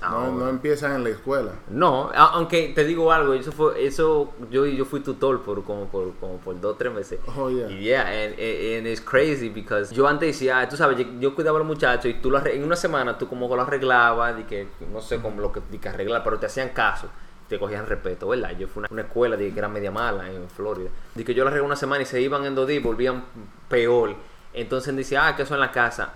[0.00, 0.30] No, Ahora.
[0.30, 1.52] no empieza en la escuela.
[1.68, 6.14] No, aunque te digo algo, eso fue, eso, yo, yo fui tutor por como por,
[6.14, 7.18] como por dos, tres meses.
[7.36, 7.68] Oh, yeah.
[7.68, 11.04] Y yeah, and, and, and it's crazy because yo antes decía, ah, tú sabes, yo,
[11.18, 13.62] yo cuidaba a los muchachos y tú lo en una semana tú como que lo
[13.62, 17.08] arreglabas, y que no sé cómo lo que, que arreglar, pero te hacían caso,
[17.48, 18.56] te cogían respeto, ¿verdad?
[18.56, 20.90] Yo fui a una, una escuela de que era media mala en Florida.
[21.16, 23.24] Di que yo lo arreglé una semana y se iban en dos días y volvían
[23.68, 24.14] peor.
[24.54, 26.12] Entonces decía, ah, que eso en la casa.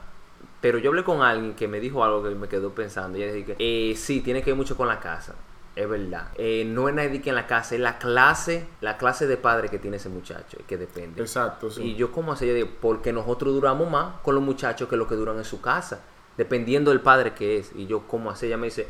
[0.62, 3.18] Pero yo hablé con alguien que me dijo algo que me quedó pensando.
[3.18, 5.34] Y ella dijo que eh, sí, tiene que ver mucho con la casa.
[5.74, 6.28] Es verdad.
[6.36, 9.68] Eh, no es nadie que en la casa, es la clase, la clase de padre
[9.68, 11.20] que tiene ese muchacho, y que depende.
[11.20, 11.82] Exacto, sí.
[11.82, 15.08] Y yo como así, yo digo, porque nosotros duramos más con los muchachos que los
[15.08, 16.02] que duran en su casa,
[16.36, 17.72] dependiendo del padre que es.
[17.74, 18.86] Y yo como así, ella me dice,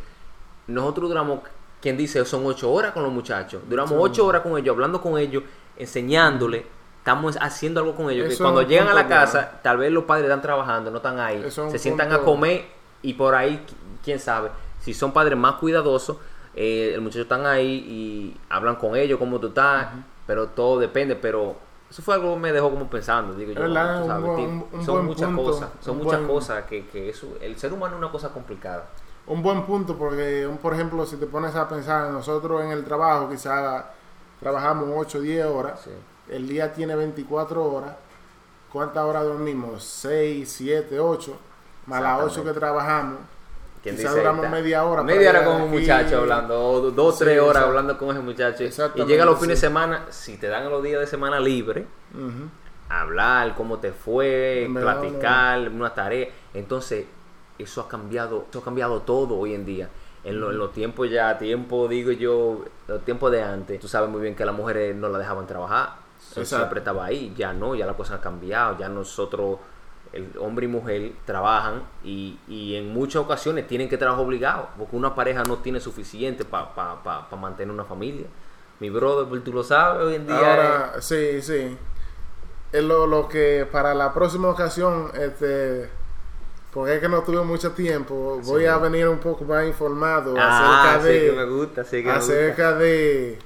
[0.67, 1.41] nosotros duramos,
[1.81, 3.63] quien dice, son ocho horas con los muchachos.
[3.69, 3.97] Duramos Sí.
[3.99, 5.45] ocho horas con ellos, hablando con ellos,
[5.77, 6.67] enseñándole.
[7.03, 8.29] Estamos haciendo algo con ellos.
[8.29, 11.43] que cuando llegan a la casa, tal vez los padres están trabajando, no están ahí.
[11.45, 12.65] Es Se sientan punto- a comer
[13.03, 13.67] y por ahí,
[14.05, 16.19] quién sabe, si son padres más cuidadosos,
[16.55, 19.89] eh, el muchacho están ahí y hablan con ellos, cómo tú estás,
[20.29, 21.57] pero todo depende, pero
[21.91, 24.03] eso fue algo que me dejó como pensando, digo yo, ¿Verdad?
[24.03, 26.87] tú sabes, Un ti- buen- un son muchas punto, cosas, son muchas buen- cosas que,
[26.87, 28.85] que eso, el ser humano es una cosa complicada.
[29.27, 32.85] Un buen punto, porque, un, por ejemplo, si te pones a pensar, nosotros en el
[32.85, 33.87] trabajo quizá
[34.39, 35.91] trabajamos 8 o 10 horas, Sí.
[36.29, 37.97] El día tiene 24 horas,
[38.73, 39.85] ¿cuántas horas dormimos?
[39.85, 41.39] 6, 7, 8,
[41.87, 43.19] más las 8 que trabajamos.
[43.83, 44.57] ¿Quién Quizá dice duramos esta?
[44.57, 47.69] media hora Media hora con un muchacho hablando, o dos, Sí, tres horas exacto.
[47.69, 48.63] hablando con ese muchacho.
[48.95, 49.63] Y llega los fines sí.
[49.63, 51.87] de semana, si te dan los días de semana libre,
[52.89, 56.29] hablar, cómo te fue, verdad, platicar, una tarea.
[56.55, 57.07] Entonces,
[57.59, 59.89] eso ha cambiado, eso ha cambiado todo hoy en día.
[60.25, 64.09] En, lo- en los tiempos ya, tiempo, digo yo, los tiempos de antes, tú sabes
[64.11, 66.02] muy bien que las mujeres no la dejaban trabajar.
[66.41, 66.57] Exacto.
[66.65, 69.59] siempre estaba ahí, ya no, ya la cosa ha cambiado, ya nosotros,
[70.13, 74.97] el hombre y mujer, trabajan y, y en muchas ocasiones tienen que trabajar obligados, porque
[74.97, 76.69] una pareja no tiene suficiente para
[77.41, 78.27] mantener una familia.
[78.81, 80.37] Mi brother, pues tú lo sabes, hoy en día...
[80.37, 81.77] Ahora, sí, sí.
[82.73, 85.89] Es lo, lo que para la próxima ocasión, este,
[86.73, 88.67] porque es que no tuve mucho tiempo, voy Sí.
[88.67, 92.09] a venir un poco más informado ah, acerca sí que me de, gusta, sí que
[92.09, 92.75] me gusta.
[92.79, 93.39] de,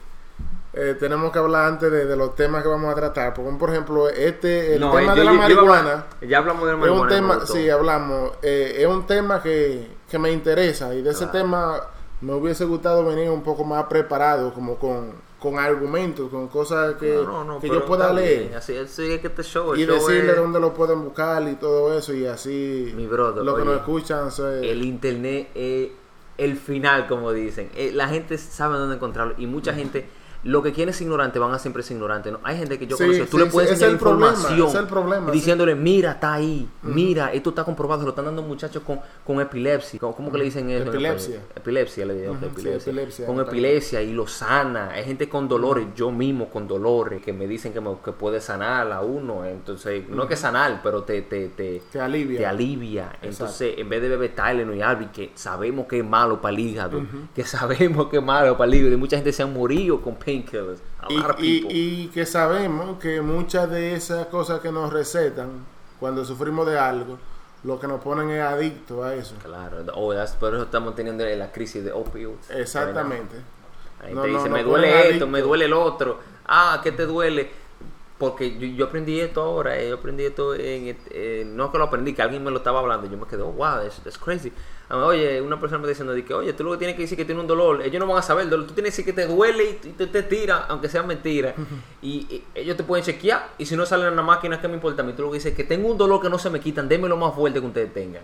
[0.76, 3.70] eh, tenemos que hablar antes de, de los temas que vamos a tratar, porque por
[3.70, 6.06] ejemplo, este, el No, tema eh, de yo- la yo- marihuana.
[6.20, 7.02] ya hablamos de la Es marihuana.
[7.02, 8.32] un me tema, sí, hablamos.
[8.42, 11.80] eh, es un tema que, que me interesa y de ese tema
[12.20, 17.14] me hubiese gustado venir un poco más preparado, como con, con argumentos, con cosas que,
[17.14, 19.74] No, no, no, que pero yo pueda leer bien, Así, así es que este show,
[19.74, 23.06] el y show decirle es- dónde lo pueden buscar y todo eso y así Mi
[23.06, 25.90] brother, los que oye, nos escuchan se- el internet es
[26.38, 27.70] el final, como dicen.
[27.74, 30.06] Eh, La gente sabe dónde encontrarlo y mucha gente,
[30.46, 32.32] lo que quiere es ignorante, van a siempre ser ignorantes.
[32.32, 32.40] ¿no?
[32.42, 34.30] Hay gente que yo Sí, conozco, tú sí, le puedes sí, enseñar es el problema,
[34.30, 38.24] información es el problema, diciéndole, mira, está ahí, mira, esto está comprobado, se lo están
[38.26, 39.98] dando muchachos con, con epilepsia.
[40.00, 40.88] ¿Cómo, cómo que le dicen eso?
[40.88, 41.40] Epilepsia.
[41.54, 42.90] Epilepsia, le digo, epilepsia.
[42.92, 44.90] epilepsia, Con epilepsia y lo sana.
[44.90, 48.40] Hay gente con dolores, yo mismo con dolores, que me dicen que, me- que puede
[48.40, 49.44] sanar a uno.
[49.44, 52.38] Entonces, no es que sanar, pero te, te, te, te alivia.
[52.38, 53.12] te alivia.
[53.22, 56.60] Entonces, en vez de beber Tylenol y Alvin, que sabemos que es malo para el
[56.60, 57.02] hígado,
[57.34, 60.14] que sabemos que es malo para el hígado, y mucha gente se ha morido con
[60.42, 60.80] painkillers.
[61.00, 61.76] A y, lot of y- people.
[61.78, 65.64] y que sabemos que muchas de esas cosas que nos recetan
[66.00, 67.18] cuando sufrimos de algo,
[67.64, 69.34] lo que nos ponen es adictos a eso.
[69.42, 72.50] Claro, oh, that's- por eso estamos teniendo la crisis de opioids.
[72.50, 73.36] Exactamente.
[74.00, 75.26] Gente No, no, dice, no me duele esto, adicto.
[75.26, 76.18] me duele el otro.
[76.46, 77.50] Ah, ¿qué te duele?
[78.18, 81.84] Porque yo, yo aprendí esto ahora, eh, yo aprendí esto en, eh, no que lo
[81.84, 84.50] aprendí, que alguien me lo estaba hablando, yo me quedé, oh, wow, that's crazy.
[84.88, 87.02] A mí, oye, una persona me diciendo, de que, oye, tú lo que tienes que
[87.02, 89.02] decir que tiene un dolor, ellos no van a saber el dolor, tú tienes que
[89.02, 91.54] decir que te duele y, y te, te tira, aunque sea mentira.
[92.00, 94.74] y, y ellos te pueden chequear, y si no salen en la máquina, ¿qué me
[94.74, 95.12] importa a mí?
[95.12, 97.18] Tú lo que dices es que tengo un dolor que no se me quitan, démelo
[97.18, 98.22] más fuerte que ustedes tengan.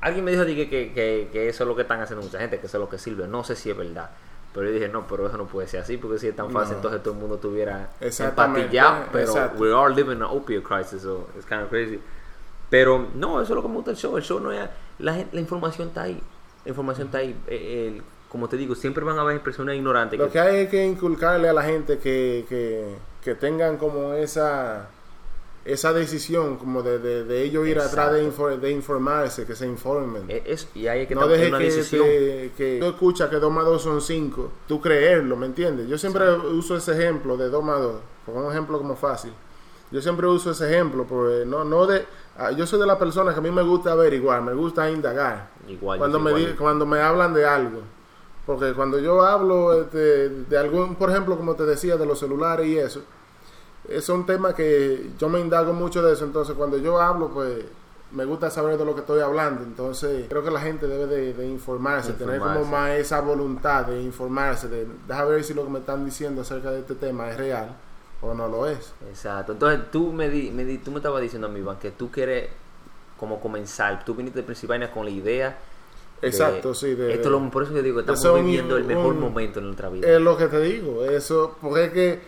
[0.00, 2.38] Alguien me dijo di que, que, que, que eso es lo que están haciendo mucha
[2.38, 3.26] gente, que eso es lo que sirve.
[3.26, 4.10] No sé si es verdad.
[4.54, 6.72] Pero yo dije, no, pero eso no puede ser así, porque si es tan fácil,
[6.72, 6.76] No.
[6.78, 9.04] entonces todo el mundo tuviera Exactamente, empatillado.
[9.12, 9.62] Pero exacto.
[9.62, 11.98] we are living an opioid crisis, so it's kind of crazy.
[12.68, 14.16] Pero no, eso es lo que me gusta el show.
[14.16, 14.68] El show no es.
[14.98, 16.22] La, la información está ahí.
[16.64, 17.34] La información está ahí.
[17.46, 20.18] Eh, el- como te digo, siempre van a haber personas ignorantes.
[20.18, 24.14] Lo que- que hay es que inculcarle a la gente que, que, que tengan como
[24.14, 24.88] esa
[25.64, 29.66] esa decisión como de, de, de ellos ir atrás de, infor- de informarse, que se
[29.66, 30.24] informen.
[30.28, 32.04] es- y hay que no dejes una que, decisión.
[32.04, 35.88] que, que tú escuchas que 2 más 2 son 5, tú creerlo, ¿me entiendes?
[35.88, 37.94] Yo siempre uso ese ejemplo de 2 más 2,
[38.26, 39.32] como un ejemplo como fácil.
[39.92, 42.06] Yo siempre uso ese ejemplo, porque no, no de,
[42.38, 45.50] ah, yo soy de la persona que a mí me gusta averiguar, me gusta indagar.
[45.68, 46.56] Igual, cuando yo me, igual.
[46.56, 47.82] cuando me hablan de algo.
[48.46, 52.66] Porque cuando yo hablo este, de algún, por ejemplo, como te decía, de los celulares
[52.66, 53.02] y eso,
[53.88, 56.24] es un tema que yo me indago mucho de eso.
[56.24, 57.64] Entonces, cuando yo hablo, pues
[58.12, 59.62] me gusta saber de lo que estoy hablando.
[59.64, 64.02] Entonces, creo que la gente debe de, de informarse, tener como más esa voluntad de
[64.02, 67.36] informarse, de dejar ver si lo que me están diciendo acerca de este tema es
[67.38, 67.74] real
[68.20, 68.92] o no lo es.
[69.08, 69.52] Exacto.
[69.52, 72.10] Entonces tú me, di, me di- tú me estabas diciendo a mí, Iván, que tú
[72.10, 72.50] quieres
[73.18, 74.04] como comenzar.
[74.04, 75.58] Tú viniste de Pensilvania con la idea.
[76.20, 78.76] de- Exacto, sí, de- esto es lo, por eso digo que de estamos un- viviendo
[78.76, 80.06] el mejor un- momento en nuestra vida.
[80.08, 82.20] Es lo que te digo, eso, porque es que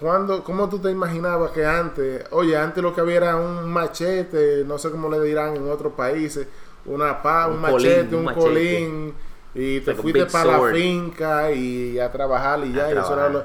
[0.00, 4.64] cuando, ¿cómo tú te imaginabas que antes, oye, antes lo que había era un machete,
[4.64, 6.46] no sé cómo le dirán en otros países,
[6.86, 8.44] una pa, un, Un machete, colín, un machete.
[8.46, 9.14] colín,
[9.54, 13.12] y te Like fuiste para la finca y a trabajar y A ya, y eso
[13.14, 13.44] era lo-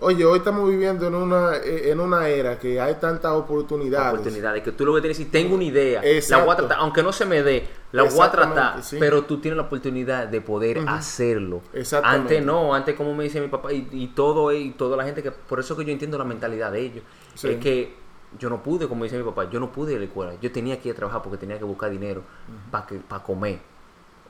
[0.00, 4.12] Oye, hoy estamos viviendo en una en una era que hay tantas oportunidades.
[4.12, 6.40] oportunidades que tú lo que tienes es tengo una idea, Exacto.
[6.40, 8.96] la voy a tratar, aunque no se me dé, la voy a tratar, sí.
[8.98, 11.62] pero tú tienes la oportunidad de poder hacerlo.
[11.72, 12.34] Exactamente.
[12.38, 15.22] Antes no, antes como me dice mi papá y, y todo y toda la gente
[15.22, 17.04] que por eso que yo entiendo la mentalidad de ellos,
[17.34, 17.48] Sí.
[17.50, 17.94] es que
[18.38, 20.50] yo no pude, como dice mi papá, yo no pude ir a la escuela, yo
[20.50, 22.22] tenía que ir a trabajar porque tenía que buscar dinero
[22.70, 23.60] para que para comer.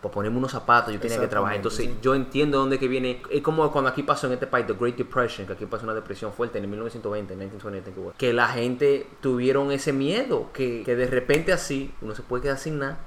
[0.04, 1.56] Para ponerme unos zapatos yo tenía que trabajar.
[1.56, 3.22] Entonces yo entiendo dónde que viene.
[3.30, 5.94] Es como cuando aquí pasó en este país, The Great Depression, que aquí pasó una
[5.94, 10.94] depresión fuerte en el 1920, en 1920, que, la gente tuvieron ese miedo, que, que
[10.94, 12.98] de repente así uno se puede quedar sin nada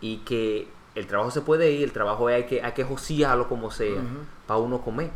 [0.00, 3.72] y que el trabajo se puede ir, el trabajo hay que, hay que josearlo como
[3.72, 4.00] sea
[4.46, 5.10] para uno comer.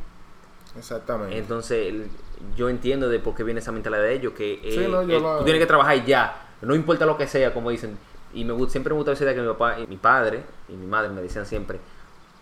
[0.77, 1.39] Exactamente.
[1.39, 1.95] Entonces,
[2.57, 5.19] yo entiendo de por qué viene esa mentalidad de ellos, que eh, Sí, no, yo
[5.19, 7.97] eh, tú tienes que trabajar ya, no importa lo que sea, como dicen.
[8.37, 11.09] Y me siempre me gusta idea que mi papá y mi padre y mi madre
[11.09, 11.81] me decían siempre,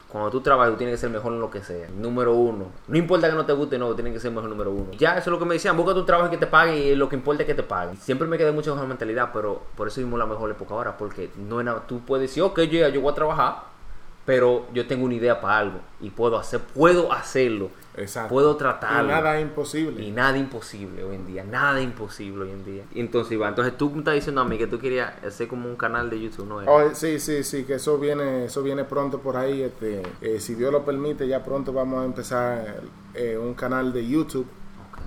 [0.08, 1.88] cuando tú trabajas, tú tienes que ser mejor en lo que sea.
[1.88, 2.66] Número uno.
[2.86, 4.92] No importa que no te guste, no, tienes que ser mejor número uno.
[4.98, 6.94] Ya, eso es lo que me decían, busca tu trabajo y que te paguen y
[6.94, 7.96] lo que importa es que te paguen.
[7.96, 10.96] Siempre me quedé mucho con esa mentalidad, pero por eso vimos la mejor época ahora,
[10.96, 13.56] porque no nada, tú puedes decir, ok, yo, yo voy a trabajar,
[14.24, 17.70] pero yo tengo una idea para algo y puedo hacer, puedo hacerlo.
[17.96, 18.30] Exacto.
[18.30, 19.08] Puedo Y tratarlo.
[19.08, 20.02] nada es imposible.
[20.02, 22.84] Y nada imposible hoy en día, nada imposible hoy en día.
[22.92, 25.68] Y entonces, Iván, entonces tú me estás diciendo a mí que tú querías hacer como
[25.68, 26.56] un canal de YouTube, ¿no?
[26.66, 29.62] Oh, sí, sí, sí, que eso viene, eso viene pronto por ahí.
[29.62, 32.82] Este, eh, si Dios lo permite, ya pronto vamos a empezar
[33.14, 34.46] eh, un canal de YouTube,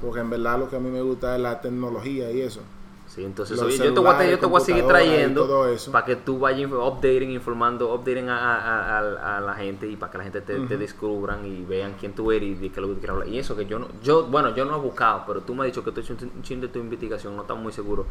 [0.01, 2.61] porque en verdad lo que a mí me gusta es la tecnología y eso.
[3.07, 5.47] Sí, entonces oye, yo te voy a, yo te voy a seguir trayendo
[5.91, 10.11] para que tú vayas updating, informando, updating a, a- a- a la gente y para
[10.11, 10.77] que la gente te, te Ujú.
[10.77, 13.27] descubran y vean quién tú eres y de qué es lo que tú quieres hablar.
[13.29, 15.67] Y eso que yo no, yo, bueno, yo no he buscado, pero tú me has
[15.67, 18.05] dicho que tú has hecho un chin de tu investigación, no estás muy seguro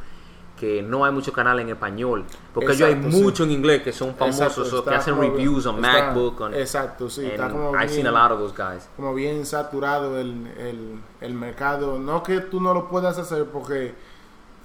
[0.58, 3.22] que no hay muchos canales en español, porque yo hay Exacto, sí.
[3.22, 7.10] muchos en inglés que son famosos Exacto, que hacen reviews on está- MacBook, on, Exacto,
[7.10, 8.88] sí, está como I've seen a bien- lot of those guys.
[8.96, 11.98] como bien saturado el, el, el mercado.
[11.98, 13.94] No que tú no lo puedas hacer porque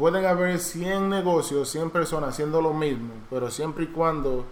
[0.01, 4.45] pueden haber 100 negocios, 100 personas haciendo lo mismo, pero siempre y cuando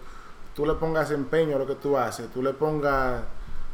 [0.54, 3.22] tú le pongas empeño a lo que tú haces, tú le pongas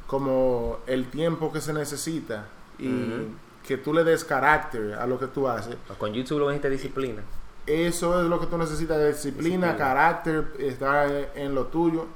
[0.06, 2.46] como el tiempo que se necesita
[2.78, 3.28] y
[3.66, 5.76] que tú le des carácter a lo que tú haces.
[5.98, 7.22] Con YouTube lo necesitas disciplina.
[7.66, 9.76] Eso es lo que tú necesitas, disciplina, Disciplina.
[9.76, 12.06] carácter, estar en lo tuyo.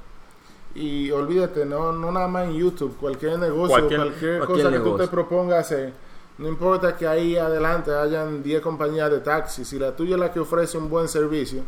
[0.73, 4.79] Y olvídate, no, no nada más en YouTube, cualquier negocio, Cualquier- cualquier, cualquier cosa que
[4.89, 5.93] tú te propongas hacer,
[6.37, 10.31] no importa que ahí adelante hayan 10 compañías de taxi, si la tuya es la
[10.31, 11.63] que ofrece un buen servicio,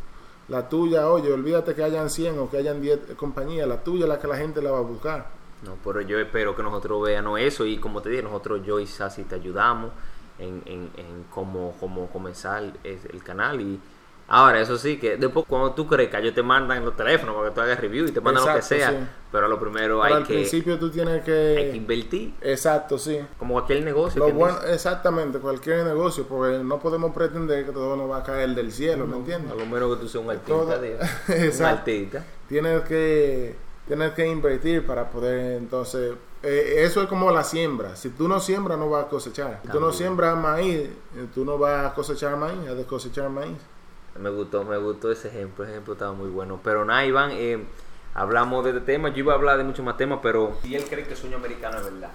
[0.47, 4.09] la tuya, oye, olvídate que hayan 100 o que hayan 10 compañías, la tuya es
[4.09, 5.27] la que la gente la va a buscar.
[5.63, 8.87] No, pero yo espero que nosotros veamos eso y como te dije, nosotros, yo y
[8.87, 9.91] Sassy, te ayudamos
[10.39, 13.79] en, en, en cómo, cómo comenzar el, el canal y
[14.27, 17.55] ahora, eso sí, que después cuando tú crezcas, ellos te mandan los teléfonos para que
[17.55, 18.95] tú hagas review y te mandan lo que sea, sí.
[19.31, 21.77] pero lo primero Pero hay al que, principio tú tienes hay que que...
[21.77, 23.19] invertir, Exacto, sí.
[23.37, 24.19] como cualquier negocio.
[24.25, 28.49] Lo bueno, exactamente, cualquier negocio, porque no podemos pretender que todo nos va a caer
[28.55, 29.51] del cielo, ¿me entiendes?
[29.51, 31.79] A lo menos que tú seas un artista, Todo- de- un Exacto.
[31.79, 32.25] artista.
[32.47, 33.55] Tienes que,
[33.87, 37.95] tienes que invertir para poder, entonces, eh, eso es como la siembra.
[37.95, 39.59] Si tú no siembras, no vas a cosechar.
[39.63, 43.29] Si tú no siembras maíz, eh, tú no vas a cosechar maíz, has de cosechar
[43.29, 43.55] maíz.
[44.19, 46.59] Me gustó, me gustó ese ejemplo, ese ejemplo estaba muy bueno.
[46.63, 47.63] Pero nada, Iván, eh,
[48.13, 50.83] hablamos de este tema, yo iba a hablar de muchos más temas, pero si él
[50.85, 52.11] cree que el sueño americano es verdad,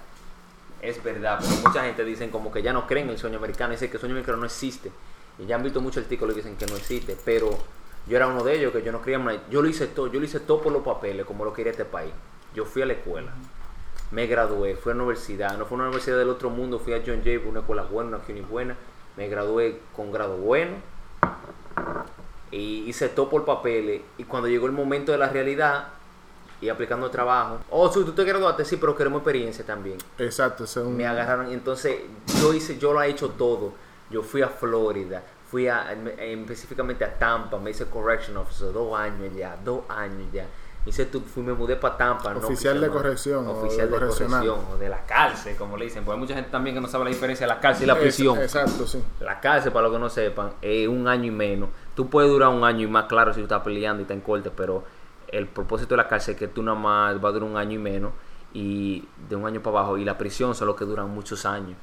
[0.81, 3.73] es verdad, pero mucha gente dicen como que ya no creen en el sueño americano,
[3.73, 4.93] dicen que el sueño americano no existe.
[5.39, 7.51] Y ya han visto muchos artículos que dicen que no existe, pero
[8.07, 10.25] yo era uno de ellos que yo no creía Yo lo hice todo, yo lo
[10.25, 12.13] hice todo por los papeles, como lo quería este país.
[12.55, 13.33] Yo fui a la escuela,
[14.11, 17.03] me gradué, fui a la universidad, no fue una universidad del otro mundo, fui a
[17.05, 18.77] John Jay, una escuela buena, una uni buena,
[19.17, 20.77] me gradué con grado bueno,
[22.51, 24.03] y hice todo por papeles.
[24.17, 25.89] Y cuando llegó el momento de la realidad
[26.61, 30.65] y aplicando el trabajo oh sí, tú te graduaste sí pero queremos experiencia también Exacto,
[30.81, 32.01] un- me agarraron entonces
[32.43, 33.75] yo hice yo lo he hecho todo.
[34.11, 39.33] Yo fui a Florida fui a, específicamente a Tampa me hice correction officer dos años
[39.37, 40.47] ya dos años ya
[40.89, 44.07] hice tu, fui me mudé para Tampa no Oficial de no, corrección oficial de de,
[44.07, 46.89] corrección o de la cárcel como le dicen porque hay mucha gente también que no
[46.89, 49.03] sabe la diferencia de la cárcel y la prisión Exacto, sí.
[49.21, 51.69] la cárcel, para los que no sepan, es un año y menos.
[51.95, 54.21] Tú puedes durar un año y más, claro, si tú estás peleando y estás en
[54.23, 54.85] corte, pero
[55.29, 57.73] el propósito de la cárcel es que tú nada más va a durar un año
[57.75, 58.13] y menos
[58.55, 59.99] y de un año para abajo.
[59.99, 61.77] Y la prisión son los que duran muchos años.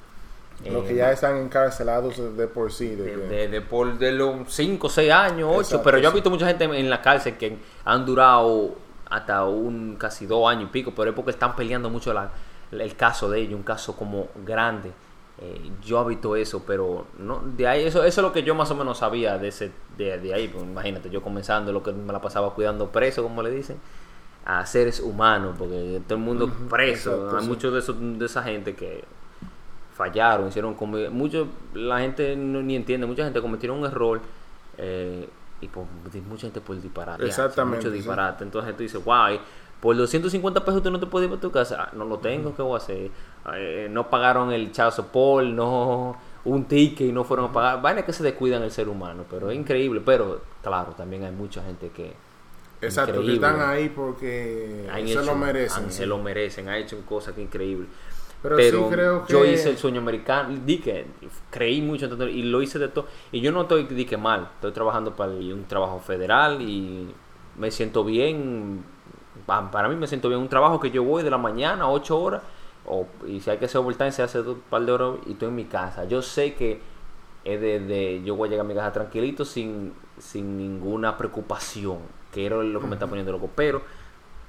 [0.66, 2.88] Los Eh, que ya están encarcelados de por sí.
[2.96, 6.14] de de, de- de por de los 5, 6 años, 8, Exacto, pero yo he
[6.14, 8.74] visto mucha gente en la cárcel que han durado
[9.10, 12.32] hasta un casi dos años y pico, pero es porque están peleando mucho la-
[12.72, 14.92] el caso de ellos, un caso como grande.
[15.38, 18.56] Eh, yo he visto eso, pero no de ahí eso, eso es lo que yo
[18.56, 21.92] más o menos sabía de ese de, de ahí, pues, imagínate, yo comenzando lo que
[21.92, 23.78] me la pasaba cuidando preso, como le dicen,
[24.46, 27.50] a seres humanos, porque todo el mundo preso, exacto, hay sí.
[27.50, 29.04] muchos de esos de esa gente que
[29.96, 34.22] fallaron, hicieron como mucho la gente no, ni entiende, mucha gente cometieron un error
[34.78, 35.30] eh,
[35.62, 35.86] y por,
[36.28, 37.96] mucha gente por disparate, Exactamente, mucho sí.
[37.98, 39.38] disparate, entonces tú dices, wow,
[39.82, 42.56] por 250 pesos tú no te puedes ir para tu casa, Ah, no lo tengo,
[42.56, 43.12] ¿qué voy a hacer?
[43.56, 48.04] Eh, no pagaron el child support, no un ticket y no fueron a pagar, vainas
[48.06, 51.90] que se descuidan el ser humano, pero es increíble, pero claro, también hay mucha gente
[51.90, 52.14] que
[52.82, 53.48] Exacto, que increíble.
[53.48, 55.84] están ahí porque se lo merecen.
[55.86, 57.88] han- se lo merecen, han hecho cosas que increíbles.
[58.42, 59.34] Pero, Pero, sí creo que...
[59.34, 61.06] yo hice el sueño americano, di que
[61.52, 63.08] creí mucho en y lo hice de todo.
[63.32, 67.14] Y yo no estoy di que mal, estoy trabajando para un trabajo federal y
[67.58, 68.84] me siento bien.
[69.46, 70.40] Pa- Para mí me siento bien.
[70.42, 72.44] Un trabajo que yo voy de la mañana, 8 horas,
[72.86, 75.50] o, y si hay que hacer overtime, se hace un par de horas y estoy
[75.50, 76.06] en mi casa.
[76.06, 76.82] Yo sé que
[77.44, 82.00] es de, de- yo voy a llegar a mi casa tranquilito sin, sin ninguna preocupación,
[82.32, 83.50] que era lo que me está poniendo loco.
[83.56, 83.82] Pero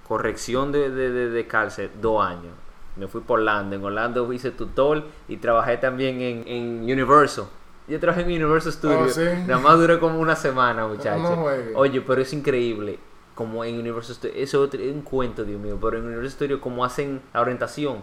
[0.09, 2.53] corrección de, de, de, de cárcel, dos años.
[2.97, 3.77] Me fui por Orlando.
[3.77, 7.45] En Orlando hice tutor y trabajé también en, en Universal.
[7.89, 9.15] Yo trabajé en Universal Studios.
[9.15, 9.23] sí.
[9.47, 11.23] Nada más duré como una semana, muchachos.
[11.37, 11.79] No.
[11.79, 12.99] Oye, pero es increíble.
[13.35, 14.37] Como en Universal Studios.
[14.39, 15.79] Eso es otro- es un cuento, Dios mío.
[15.81, 17.99] Pero en Universal Studios, como hacen la orientación,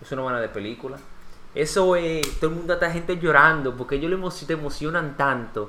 [0.00, 0.96] es una manera de película.
[1.54, 2.22] Eso es.
[2.40, 3.76] Todo el mundo está gente llorando.
[3.76, 5.68] Porque ellos te emocionan tanto.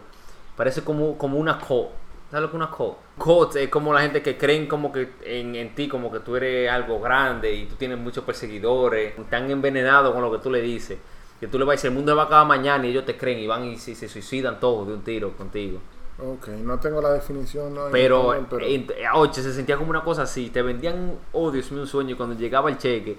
[0.56, 1.90] Parece como, como una cult.
[2.32, 2.96] ¿Sabes lo que es una cult?
[3.18, 6.36] Cult es como la gente que creen como que en, en ti, como que tú
[6.38, 9.20] eres algo grande y tú tienes muchos perseguidores.
[9.20, 10.98] Están envenenados con lo que tú le dices.
[11.42, 13.18] Que tú le vas a decir, el mundo va a acabar mañana y ellos te
[13.18, 15.80] creen y van y se, se suicidan todos de un tiro contigo.
[16.20, 17.74] Ok, no tengo la definición.
[17.74, 20.50] No, Pero, pero- en- oye, se sentía como una cosa así.
[20.52, 22.12] Te vendían, oh Dios mío, un sueño.
[22.12, 23.18] y Cuando llegaba el cheque,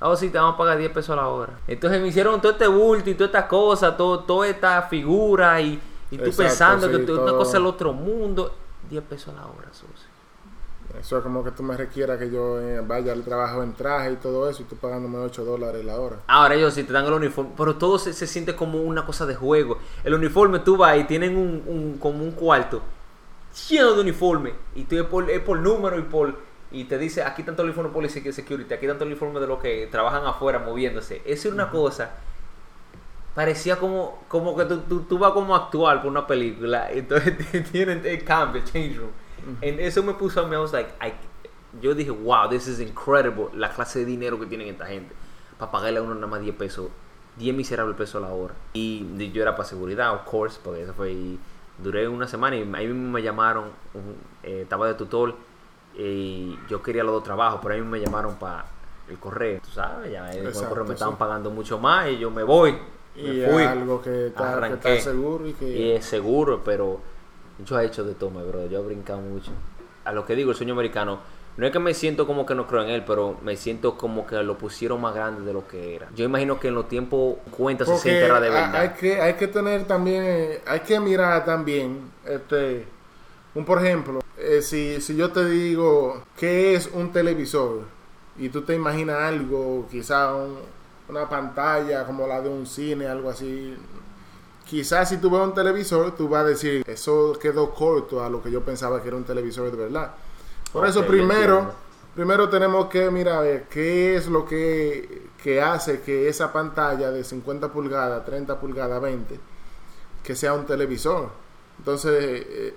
[0.00, 1.60] oh sí, te vamos a pagar 10 pesos a la hora.
[1.68, 5.78] Entonces me hicieron todo este bulto y toda esta cosa, todo, toda esta figura y,
[6.10, 8.54] y tú Exacto, pensando sí, que tú- una cosa del otro mundo.
[8.88, 10.10] 10 pesos a la hora, socio.
[10.98, 14.10] Eso es como que tú me requieras que yo eh, vaya al trabajo en traje
[14.12, 16.16] y todo eso y tú pagándome 8 dólares la hora.
[16.26, 19.24] Ahora ellos sí te dan el uniforme, pero todo se, se siente como una cosa
[19.24, 19.78] de juego.
[20.02, 22.82] El uniforme tú vas y tienen un, un- como un cuarto
[23.68, 26.34] lleno de uniforme y tú es por, es por número y por
[26.72, 29.46] y te dice aquí tanto el uniforme policy que security, aquí tanto el uniforme de
[29.48, 31.20] los que trabajan afuera moviéndose.
[31.24, 32.12] Eso es una cosa
[33.34, 37.36] parecía como como que tú, tú, tú vas como a actuar por una película, entonces
[37.70, 39.10] tienen el cambio, el change room.
[39.60, 41.14] En eso me puso a mí, I was like, I-
[41.80, 45.14] yo dije, wow, this is incredible, la clase de dinero que tienen esta gente.
[45.58, 46.88] Para pagarle a uno nada más 10 pesos,
[47.36, 48.54] 10 miserables pesos a la hora.
[48.72, 51.38] Y yo era para seguridad, of course, porque eso fue, y
[51.78, 55.34] duré una semana y ahí mismo me llamaron, un- eh, estaba de tutor
[55.96, 58.64] y yo quería los dos trabajos, pero ahí mismo me llamaron para
[59.08, 61.18] el correo, tú sabes, ya el Exacto, correo me estaban sí.
[61.18, 62.76] pagando mucho más y yo me voy.
[63.16, 63.64] Y fui.
[63.64, 65.66] algo que está, que está seguro y que...
[65.66, 67.00] Y es seguro, pero
[67.64, 68.66] yo he hecho de toma, bro.
[68.66, 69.50] Yo he brincado mucho.
[70.04, 71.18] A lo que digo, el sueño americano,
[71.56, 74.26] no es que me siento como que no creo en él, pero me siento como
[74.26, 76.08] que lo pusieron más grande de lo que era.
[76.14, 78.74] Yo imagino que en los tiempos 50, 60 Porque era de verdad.
[78.76, 82.86] hay que, hay que tener también, hay que mirar también, este,
[83.54, 87.82] un por ejemplo, eh, si, si yo te digo qué es un televisor
[88.38, 90.79] y tú te imaginas algo, quizá un-
[91.10, 93.76] una pantalla como la de un cine, algo así,
[94.64, 98.42] quizás si tú ves un televisor, tú vas a decir, eso quedó corto a lo
[98.42, 100.14] que yo pensaba que era un televisor de verdad.
[100.72, 101.72] Por eso primero,
[102.14, 107.10] primero tenemos que mirar a ver qué es lo que, que hace que esa pantalla
[107.10, 109.40] de 50 pulgadas, 30 pulgadas, 20,
[110.22, 111.30] que sea un televisor.
[111.78, 112.74] Entonces, eh,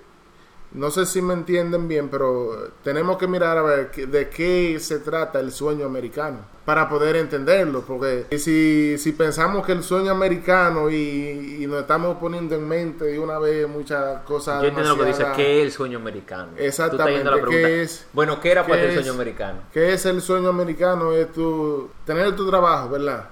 [0.74, 5.00] no sé si me entienden bien, pero tenemos que mirar a ver de qué se
[5.00, 7.82] trata el sueño americano para poder entenderlo.
[7.82, 13.06] Porque si, si pensamos que el sueño americano y, y nos estamos poniendo en mente
[13.06, 14.62] de una vez muchas cosas.
[14.62, 16.48] Yo entiendo lo que dice, demasiadas- ¿qué es el sueño americano?
[16.58, 19.60] Exactamente, la ¿qué es- bueno, ¿qué era para el sueño americano?
[19.74, 21.14] ¿Qué es el sueño americano?
[21.14, 23.30] Es tu, tener tu trabajo, ¿verdad?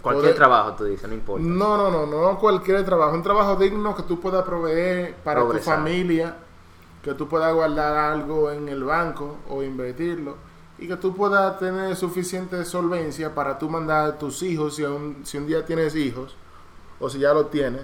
[0.00, 1.44] Cualquier Poder- trabajo, tú dices, no importa.
[1.46, 3.14] No, no, no, no cualquier trabajo.
[3.14, 5.74] Un trabajo digno que tú puedas proveer para Progresar.
[5.74, 6.36] tu familia,
[7.02, 10.36] que tú puedas guardar algo en el banco o invertirlo
[10.78, 15.20] y que tú puedas tener suficiente solvencia para tú mandar a tus hijos, si un,
[15.24, 16.34] si un día tienes hijos
[16.98, 17.82] o si ya lo tienes,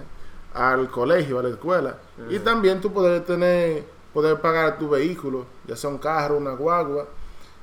[0.53, 1.97] al colegio, a la escuela.
[2.29, 7.07] Y también tú poder tener, poder pagar tu vehículo, ya sea un carro, una guagua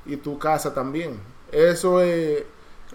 [0.05, 1.19] y tu casa también.
[1.51, 2.43] Eso es...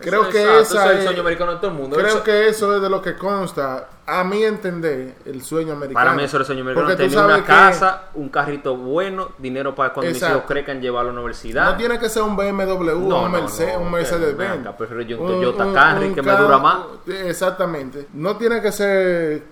[0.00, 1.96] Creo que exacto, esa eso es el es- sueño americano de todo el mundo.
[1.96, 5.94] Creo Eso- que eso es de lo que consta, a mi entender, el sueño americano.
[6.04, 6.88] Para mí eso era el sueño americano.
[6.88, 11.10] Porque Tener una que casa, un carrito bueno, dinero para cuando mis hijos crezcan llevarlo
[11.10, 11.70] a la universidad.
[11.72, 14.66] No tiene que ser un BMW, No, un, no, Mercedes, no, un Mercedes Benz.
[14.76, 16.78] prefiero yo un Toyota Camry que me dura más.
[17.06, 18.08] Exactamente.
[18.14, 19.42] No tiene que ser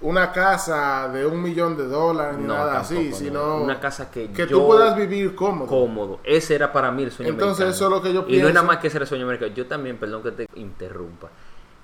[0.00, 3.16] una casa de un millón de dólares ni No, nada tampoco, así, no.
[3.16, 5.66] sino Una casa que que yo- tú puedas vivir cómodo.
[5.66, 6.20] cómodo.
[6.22, 7.74] Ese era para mí el sueño Entonces, americano.
[7.74, 9.24] eso es lo que yo Y no es nada más que ese era el sueño
[9.24, 9.52] americano.
[9.54, 11.28] Yo también, perdón que te interrumpa.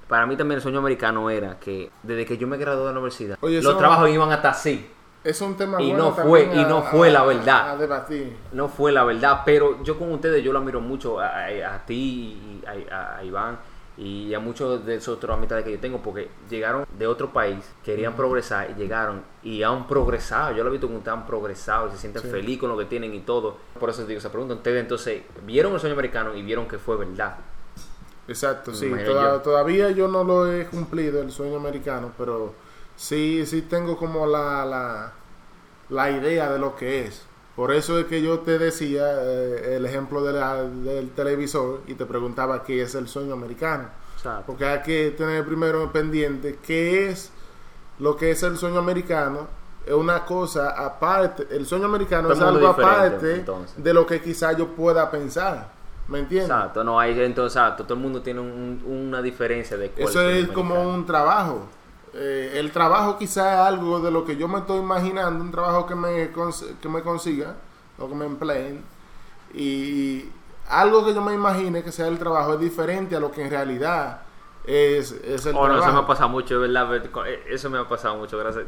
[0.09, 2.99] Para mí también el sueño americano era que desde que yo me gradué de la
[2.99, 4.91] universidad, Oye, los trabajos iban hasta así.
[5.25, 7.71] Es un tema Y bueno no fue- y no a- fue la verdad.
[7.71, 8.37] A debatir.
[8.53, 11.47] No fue la verdad, pero yo con ustedes, yo lo admiro mucho a,
[11.87, 13.59] ti y a Iván
[13.97, 17.65] y a muchos de esos otros amistades que yo tengo, porque llegaron de otro país,
[17.85, 20.55] querían progresar y llegaron y han progresado.
[20.55, 22.29] Yo lo he visto como han progresado, se sienten Sí.
[22.29, 23.57] felices con lo que tienen y todo.
[23.79, 24.55] Por eso te digo esa pregunta.
[24.55, 27.37] Ustedes entonces vieron el sueño americano y vieron que fue verdad.
[28.27, 28.87] Exacto, sí.
[28.87, 29.41] imagino Toda- yo.
[29.43, 32.55] Todavía yo no lo he cumplido, el sueño americano, pero
[32.97, 35.13] sí, sí tengo como la, la,
[35.91, 37.23] la idea de lo que es.
[37.57, 41.95] Por eso es que yo te decía eh, el ejemplo de la- del televisor y
[41.95, 43.89] te preguntaba qué es el sueño americano.
[44.47, 47.31] Porque hay que tener primero pendiente qué es
[47.99, 49.47] lo que es el sueño americano.
[49.87, 51.47] Es una cosa aparte.
[51.51, 53.85] El sueño americano Todo es algo aparte entonces.
[53.85, 55.69] de lo que quizá yo pueda pensar.
[56.09, 56.51] ¿Me entiendes?
[56.51, 60.29] Exacto, no hay, entonces, exacto, todo el mundo tiene un- una diferencia de cuál Eso
[60.29, 61.67] es como un trabajo.
[62.17, 65.85] Eh, el trabajo quizá es algo de lo que yo me estoy imaginando, un trabajo
[65.87, 66.31] que me,
[66.81, 67.57] que me consiga
[67.99, 68.85] o que me empleen.
[69.53, 70.25] Y
[70.69, 73.51] algo que yo me imagine que sea el trabajo es diferente a lo que en
[73.51, 74.23] realidad
[74.65, 76.07] es, es el Oh, no, eso me ha trabajo.
[76.07, 78.65] pasado mucho, eh, Eso me ha pasado mucho, gracias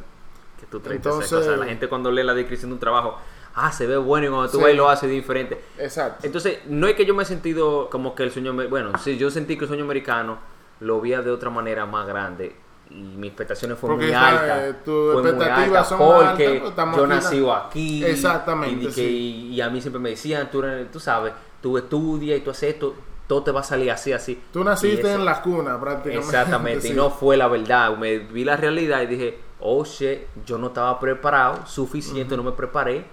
[0.59, 1.59] que tú traes Entonces- esas cosas.
[1.59, 3.17] La gente cuando lee la descripción de un trabajo,
[3.55, 4.63] ah, se ve bueno y cuando tú Sí.
[4.65, 5.61] vas y lo haces diferente.
[5.79, 6.27] Exacto.
[6.27, 9.31] Entonces, no es que yo me he sentido como que el sueño, bueno, sí, yo
[9.31, 10.39] sentí que el sueño americano
[10.81, 12.55] lo veía de otra manera más grande
[12.91, 14.59] y mis expectaciones fueron Porque muy altas.
[14.63, 16.63] eh, tus expectativas alta altas, porque
[16.97, 18.05] yo nací aquí.
[18.05, 19.49] Exactamente, Y, de que- sí.
[19.53, 20.63] y a mí siempre me decían, tú,
[20.93, 22.95] tú sabes, tú estudias y tú haces esto,
[23.27, 24.41] todo te va a salir así, así.
[24.53, 26.27] Tú naciste en la cuna prácticamente.
[26.27, 27.97] Exactamente, y no fue la verdad.
[27.97, 32.53] Me vi la realidad y dije, oh shit, yo no estaba preparado, suficiente, no me
[32.53, 33.05] preparé.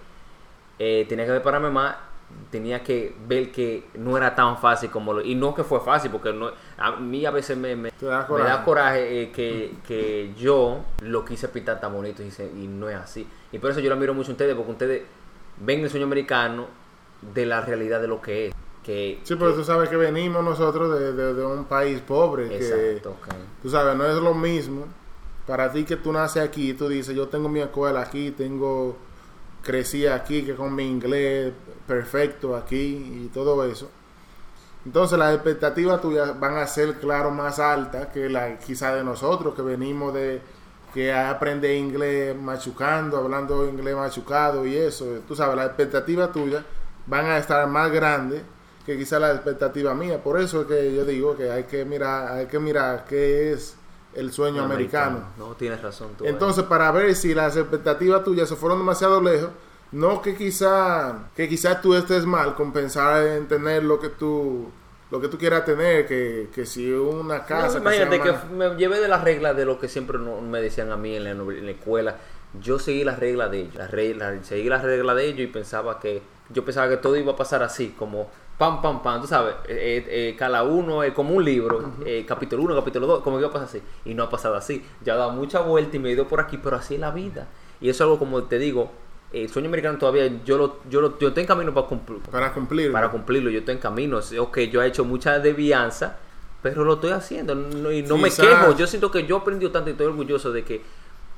[0.79, 1.95] Eh, tenía que prepararme más.
[2.51, 5.21] Tenía que ver que no era tan fácil como lo.
[5.21, 8.27] Y no que fue fácil, porque no, a mí a veces me, me, da me
[8.27, 8.49] coraje.
[8.49, 12.89] da coraje eh, que, que yo lo quise pintar tan bonito y, se- y no
[12.89, 13.27] es así.
[13.51, 15.01] Y por eso yo lo admiro mucho a ustedes, porque ustedes
[15.57, 16.67] ven el sueño americano
[17.33, 18.53] de la realidad de lo que es.
[18.83, 22.49] Que, Sí, pero tú sabes que venimos nosotros de, de- de un país pobre.
[22.49, 23.27] que Exacto, ok.
[23.61, 24.85] Tú sabes, no es lo mismo
[25.47, 28.95] para ti que tú naces aquí, tú dices, yo tengo mi escuela aquí, tengo,
[29.63, 31.53] crecí aquí, que con mi inglés
[31.87, 33.89] perfecto aquí y todo eso.
[34.85, 39.55] Entonces las expectativas tuyas van a ser, claro, más altas que la quizá de nosotros,
[39.55, 40.41] que venimos de
[40.93, 45.05] que aprende inglés machucando, hablando inglés machucado y eso.
[45.27, 46.63] Tú sabes, las expectativas tuyas
[47.07, 48.43] van a estar más grandes
[48.85, 50.21] que quizá la expectativa mía.
[50.21, 53.75] Por eso es que yo digo que hay que mirar, hay que mirar qué es
[54.15, 55.23] el sueño americano.
[55.37, 56.25] No, tienes razón tú.
[56.25, 59.49] Entonces, para ver si las expectativas tuyas se fueron demasiado lejos,
[59.91, 64.69] no que quizá que quizás tú estés mal con pensar en tener lo que tú
[65.11, 68.69] lo que tú quieras tener, que, que si una No, casa, imagínate sea que, una-
[68.71, 71.23] me llevé de las reglas de lo que siempre no- me decían a mí en
[71.25, 72.15] la, en la escuela.
[72.59, 75.99] Yo seguí las reglas de ellos, las reglas, seguí las reglas de ellos y pensaba
[75.99, 78.27] que yo pensaba que todo iba a pasar así, como
[78.63, 82.63] pam, pam, pam, tú sabes, eh, eh, cada uno es como un libro, eh, capítulo
[82.63, 83.81] 1, capítulo 2, como que iba a pasar así.
[84.05, 84.83] Y no ha pasado así.
[85.03, 87.11] Ya ha dado mucha vuelta y me he ido por aquí, pero así es la
[87.11, 87.47] vida.
[87.81, 88.91] Y eso es algo como te digo,
[89.33, 92.53] el sueño americano todavía yo lo, yo lo, yo estoy en camino para cumplir para
[92.53, 92.91] cumplir.
[92.91, 93.49] para cumplirlo.
[93.49, 94.19] Yo estoy en camino.
[94.39, 96.17] Ok, yo he hecho mucha devianza,
[96.61, 98.77] pero lo estoy haciendo no- y no me quejo.
[98.77, 100.81] Yo siento que yo he aprendido tanto y estoy orgulloso de que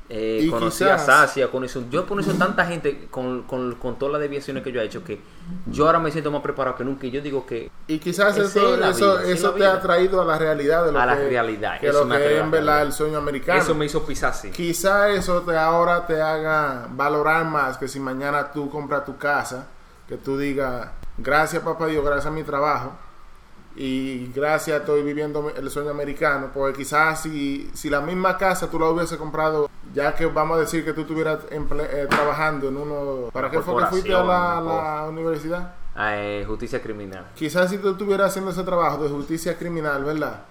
[0.08, 4.14] eh, conocí quizás- a Sasia, conocí, yo he conocido tanta gente con, con, con todas
[4.14, 5.20] las deviaciones que yo he hecho que
[5.66, 8.74] yo ahora me siento más preparado que nunca y yo digo que Y quizás eso,
[8.76, 11.28] es la eso, la te ha traído a la realidad de lo A la que,
[11.30, 13.60] realidad, que eso lo me que es en la verdad el sueño americano.
[13.62, 14.52] eso me hizo pisar así.
[14.52, 19.68] Quizá eso te ahora te haga valorar más que si mañana tú compras tu casa,
[20.08, 20.88] que tú digas,
[21.18, 22.92] gracias papá Dios, gracias a mi trabajo
[23.76, 28.80] y gracias estoy viviendo el sueño americano, porque quizás si, si la misma casa tú
[28.80, 33.30] la hubiese comprado, ya que vamos a decir que tú estuvieras eh, trabajando en uno,
[33.34, 35.74] ¿para qué fue que fuiste a la, universidad?
[35.98, 37.28] Eh, justicia criminal.
[37.36, 40.44] Quizás si tú estuvieras haciendo ese trabajo de justicia criminal, ¿verdad?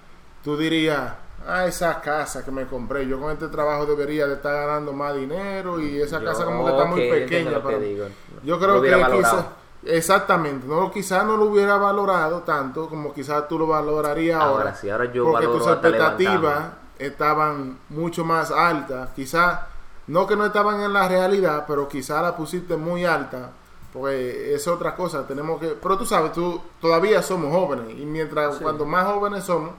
[0.43, 1.15] Tú dirías,
[1.47, 5.15] ah, esa casa que me compré, yo con este trabajo debería de estar ganando más
[5.15, 7.51] dinero y esa Yo, casa como que está muy pequeña.
[7.51, 7.87] lo que para mí".
[7.87, 8.07] digo.
[8.43, 9.47] Yo Lo creo que quizás,
[9.87, 14.65] exactamente, no, quizás no lo hubiera valorado tanto como quizás tú lo valorarías ahora.
[14.65, 16.65] Ahora sí, ahora yo porque tus expectativas
[16.99, 19.11] estaban mucho más altas.
[19.15, 19.61] Quizás,
[20.07, 23.51] no que no estaban en la realidad, pero quizás la pusiste muy alta.
[23.93, 25.69] Porque es otra cosa, tenemos que...
[25.69, 27.97] Pero tú sabes, tú todavía somos jóvenes.
[27.97, 28.63] Y mientras, Sí.
[28.65, 29.71] cuando más jóvenes somos,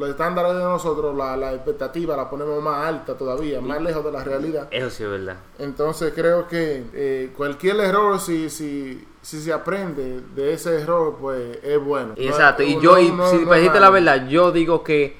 [0.00, 4.10] los estándares de nosotros, la, la expectativa la ponemos más alta todavía, más lejos de
[4.10, 4.66] la realidad.
[4.70, 5.36] Eso sí es verdad.
[5.58, 11.58] Entonces creo que eh, cualquier error, si, si, si se aprende de ese error, pues
[11.62, 12.14] es bueno.
[12.16, 15.16] No- Exacto, y no- yo, y no- si decirte la verdad, yo digo que,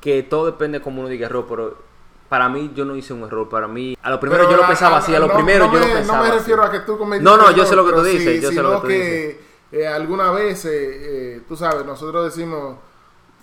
[0.00, 1.76] que todo depende como uno diga error, pero
[2.28, 4.66] para mí yo no hice un error, para mí, a lo primero Pero yo lo
[4.68, 6.38] pensaba así, a lo no- primero no yo me, lo pensaba No me así.
[6.38, 8.50] refiero a que tú cometiste No, no, yo sé lo que tú dices, sí, yo
[8.52, 9.38] sé lo que
[9.70, 12.76] tú eh, alguna vez eh, eh, tú sabes, nosotros decimos,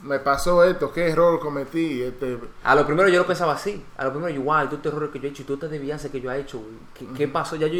[0.03, 2.01] me pasó esto, qué error cometí.
[2.01, 3.83] Este, A lo primero yo lo pensaba así.
[3.97, 5.67] A lo primero yo, wow, tú te errores que yo he hecho y tú te
[5.67, 6.61] desviaste que yo he hecho.
[6.93, 7.55] ¿Qué, qué pasó?
[7.55, 7.79] Ya yo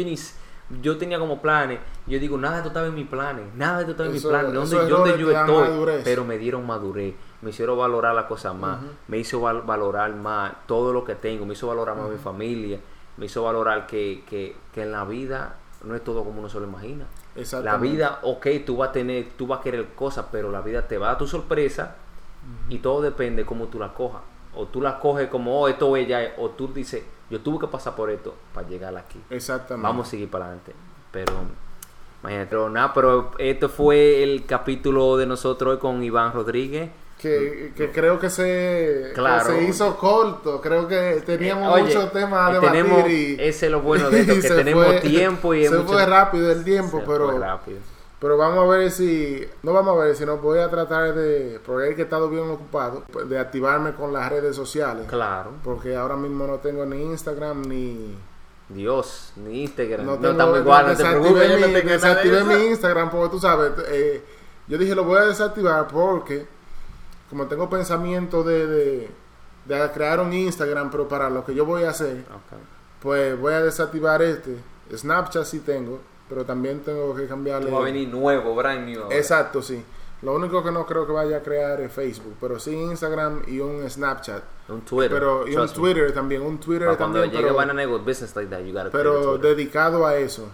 [0.82, 1.80] yo tenía como planes.
[2.06, 3.44] Yo digo, nada de esto estaba en mis planes.
[3.56, 4.52] Nada de esto estaba en mis planes.
[4.52, 5.68] ¿Dónde, dónde yo estoy?
[5.68, 6.02] madurez.
[6.04, 7.14] Pero me dieron madurez.
[7.42, 8.78] Me hicieron valorar las cosas más.
[9.08, 11.44] Me hizo val- valorar más todo lo que tengo.
[11.46, 12.78] Me hizo valorar más mi familia.
[13.16, 16.60] Me hizo valorar que, que, que en la vida no es todo como uno se
[16.60, 17.06] lo imagina.
[17.64, 20.86] La vida, ok, tú vas a tener, tú vas a querer cosas, pero la vida
[20.86, 21.96] te va a dar tu sorpresa
[22.68, 24.22] y todo depende cómo tú la cojas.
[24.54, 27.66] O tú la coges como, oh, esto es ya, o tú dices, yo tuve que
[27.68, 29.20] pasar por esto para llegar aquí.
[29.30, 29.86] Exactamente.
[29.86, 30.72] Vamos a seguir para adelante.
[31.12, 31.32] Pero,
[32.22, 36.90] imagínate, pero nada, pero esto fue el capítulo de nosotros hoy con Iván Rodríguez.
[37.20, 39.44] que, que creo que se, que Claro.
[39.50, 40.60] se hizo corto.
[40.60, 42.82] Creo que teníamos Oye, muchos temas a y debatir.
[42.82, 45.92] tenemos- y, ese es lo bueno de esto, que tenemos fue- tiempo y se mucho-
[45.92, 47.78] fue rápido el tiempo, Se pero fue rápido.
[48.20, 51.88] Pero vamos a ver si no vamos a ver, sino voy a tratar de porque
[51.90, 55.52] es que he estado bien ocupado pues, de activarme con las redes sociales, Claro.
[55.64, 58.16] porque ahora mismo no tengo ni Instagram ni
[58.68, 60.06] Dios, ni Instagram.
[60.06, 63.28] no No, tengo estamos igual, no te preocupes, no mi, de desactivé mi Instagram porque
[63.30, 64.22] tú sabes, eh,
[64.68, 66.46] yo dije lo voy a desactivar porque
[67.30, 69.10] como tengo pensamiento de, de,
[69.66, 72.58] de crear un Instagram, pero para lo que yo voy a hacer, Ok.
[73.00, 74.56] pues voy a desactivar este.
[74.94, 76.00] Snapchat sí tengo,
[76.30, 77.70] pero también tengo que cambiarle.
[77.70, 79.02] Va a venir nuevo, brand new.
[79.02, 79.16] ahora.
[79.16, 79.84] Exacto, sí.
[80.22, 83.58] Lo único que no creo que vaya a crear es Facebook, pero sí Instagram y
[83.60, 84.42] un Snapchat.
[84.68, 85.10] Un Twitter.
[85.12, 85.82] Pero y un trust me.
[85.82, 89.32] Twitter también, un Twitter Para cuando también, llegue pero, Business like that, you gotta pero
[89.38, 89.56] Twitter.
[89.56, 90.48] dedicado a eso.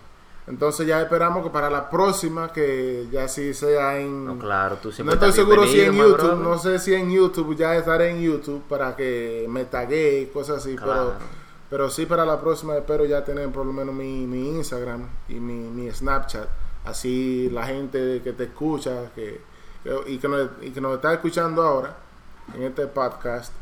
[0.47, 4.25] Entonces ya esperamos que para la próxima, que ya sí sea en...
[4.27, 6.37] No, claro, tú No siempre estoy estás seguro si en YouTube, brother.
[6.37, 10.59] no sé si en YouTube, ya estaré en YouTube para que me taguee y cosas
[10.59, 11.15] así, Claro.
[11.19, 15.09] pero, pero sí para la próxima espero ya tener por lo menos mi, mi Instagram
[15.29, 16.49] y mi, mi Snapchat,
[16.85, 19.41] así la gente que te escucha que,
[20.07, 21.97] y, que nos, y que nos está escuchando ahora
[22.55, 23.53] en este podcast,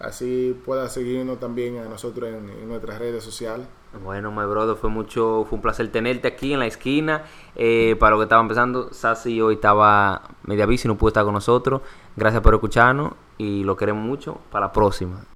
[0.00, 3.66] así pueda seguirnos también a nosotros en, nuestras redes sociales.
[4.02, 7.24] Bueno, my brother, fue mucho, fue un placer tenerte aquí en la esquina.
[7.54, 11.34] Eh, para lo que estaba empezando, Sassy hoy estaba media bici, no pudo estar con
[11.34, 11.82] nosotros.
[12.16, 14.38] Gracias por escucharnos y lo queremos mucho.
[14.50, 15.31] Para la próxima.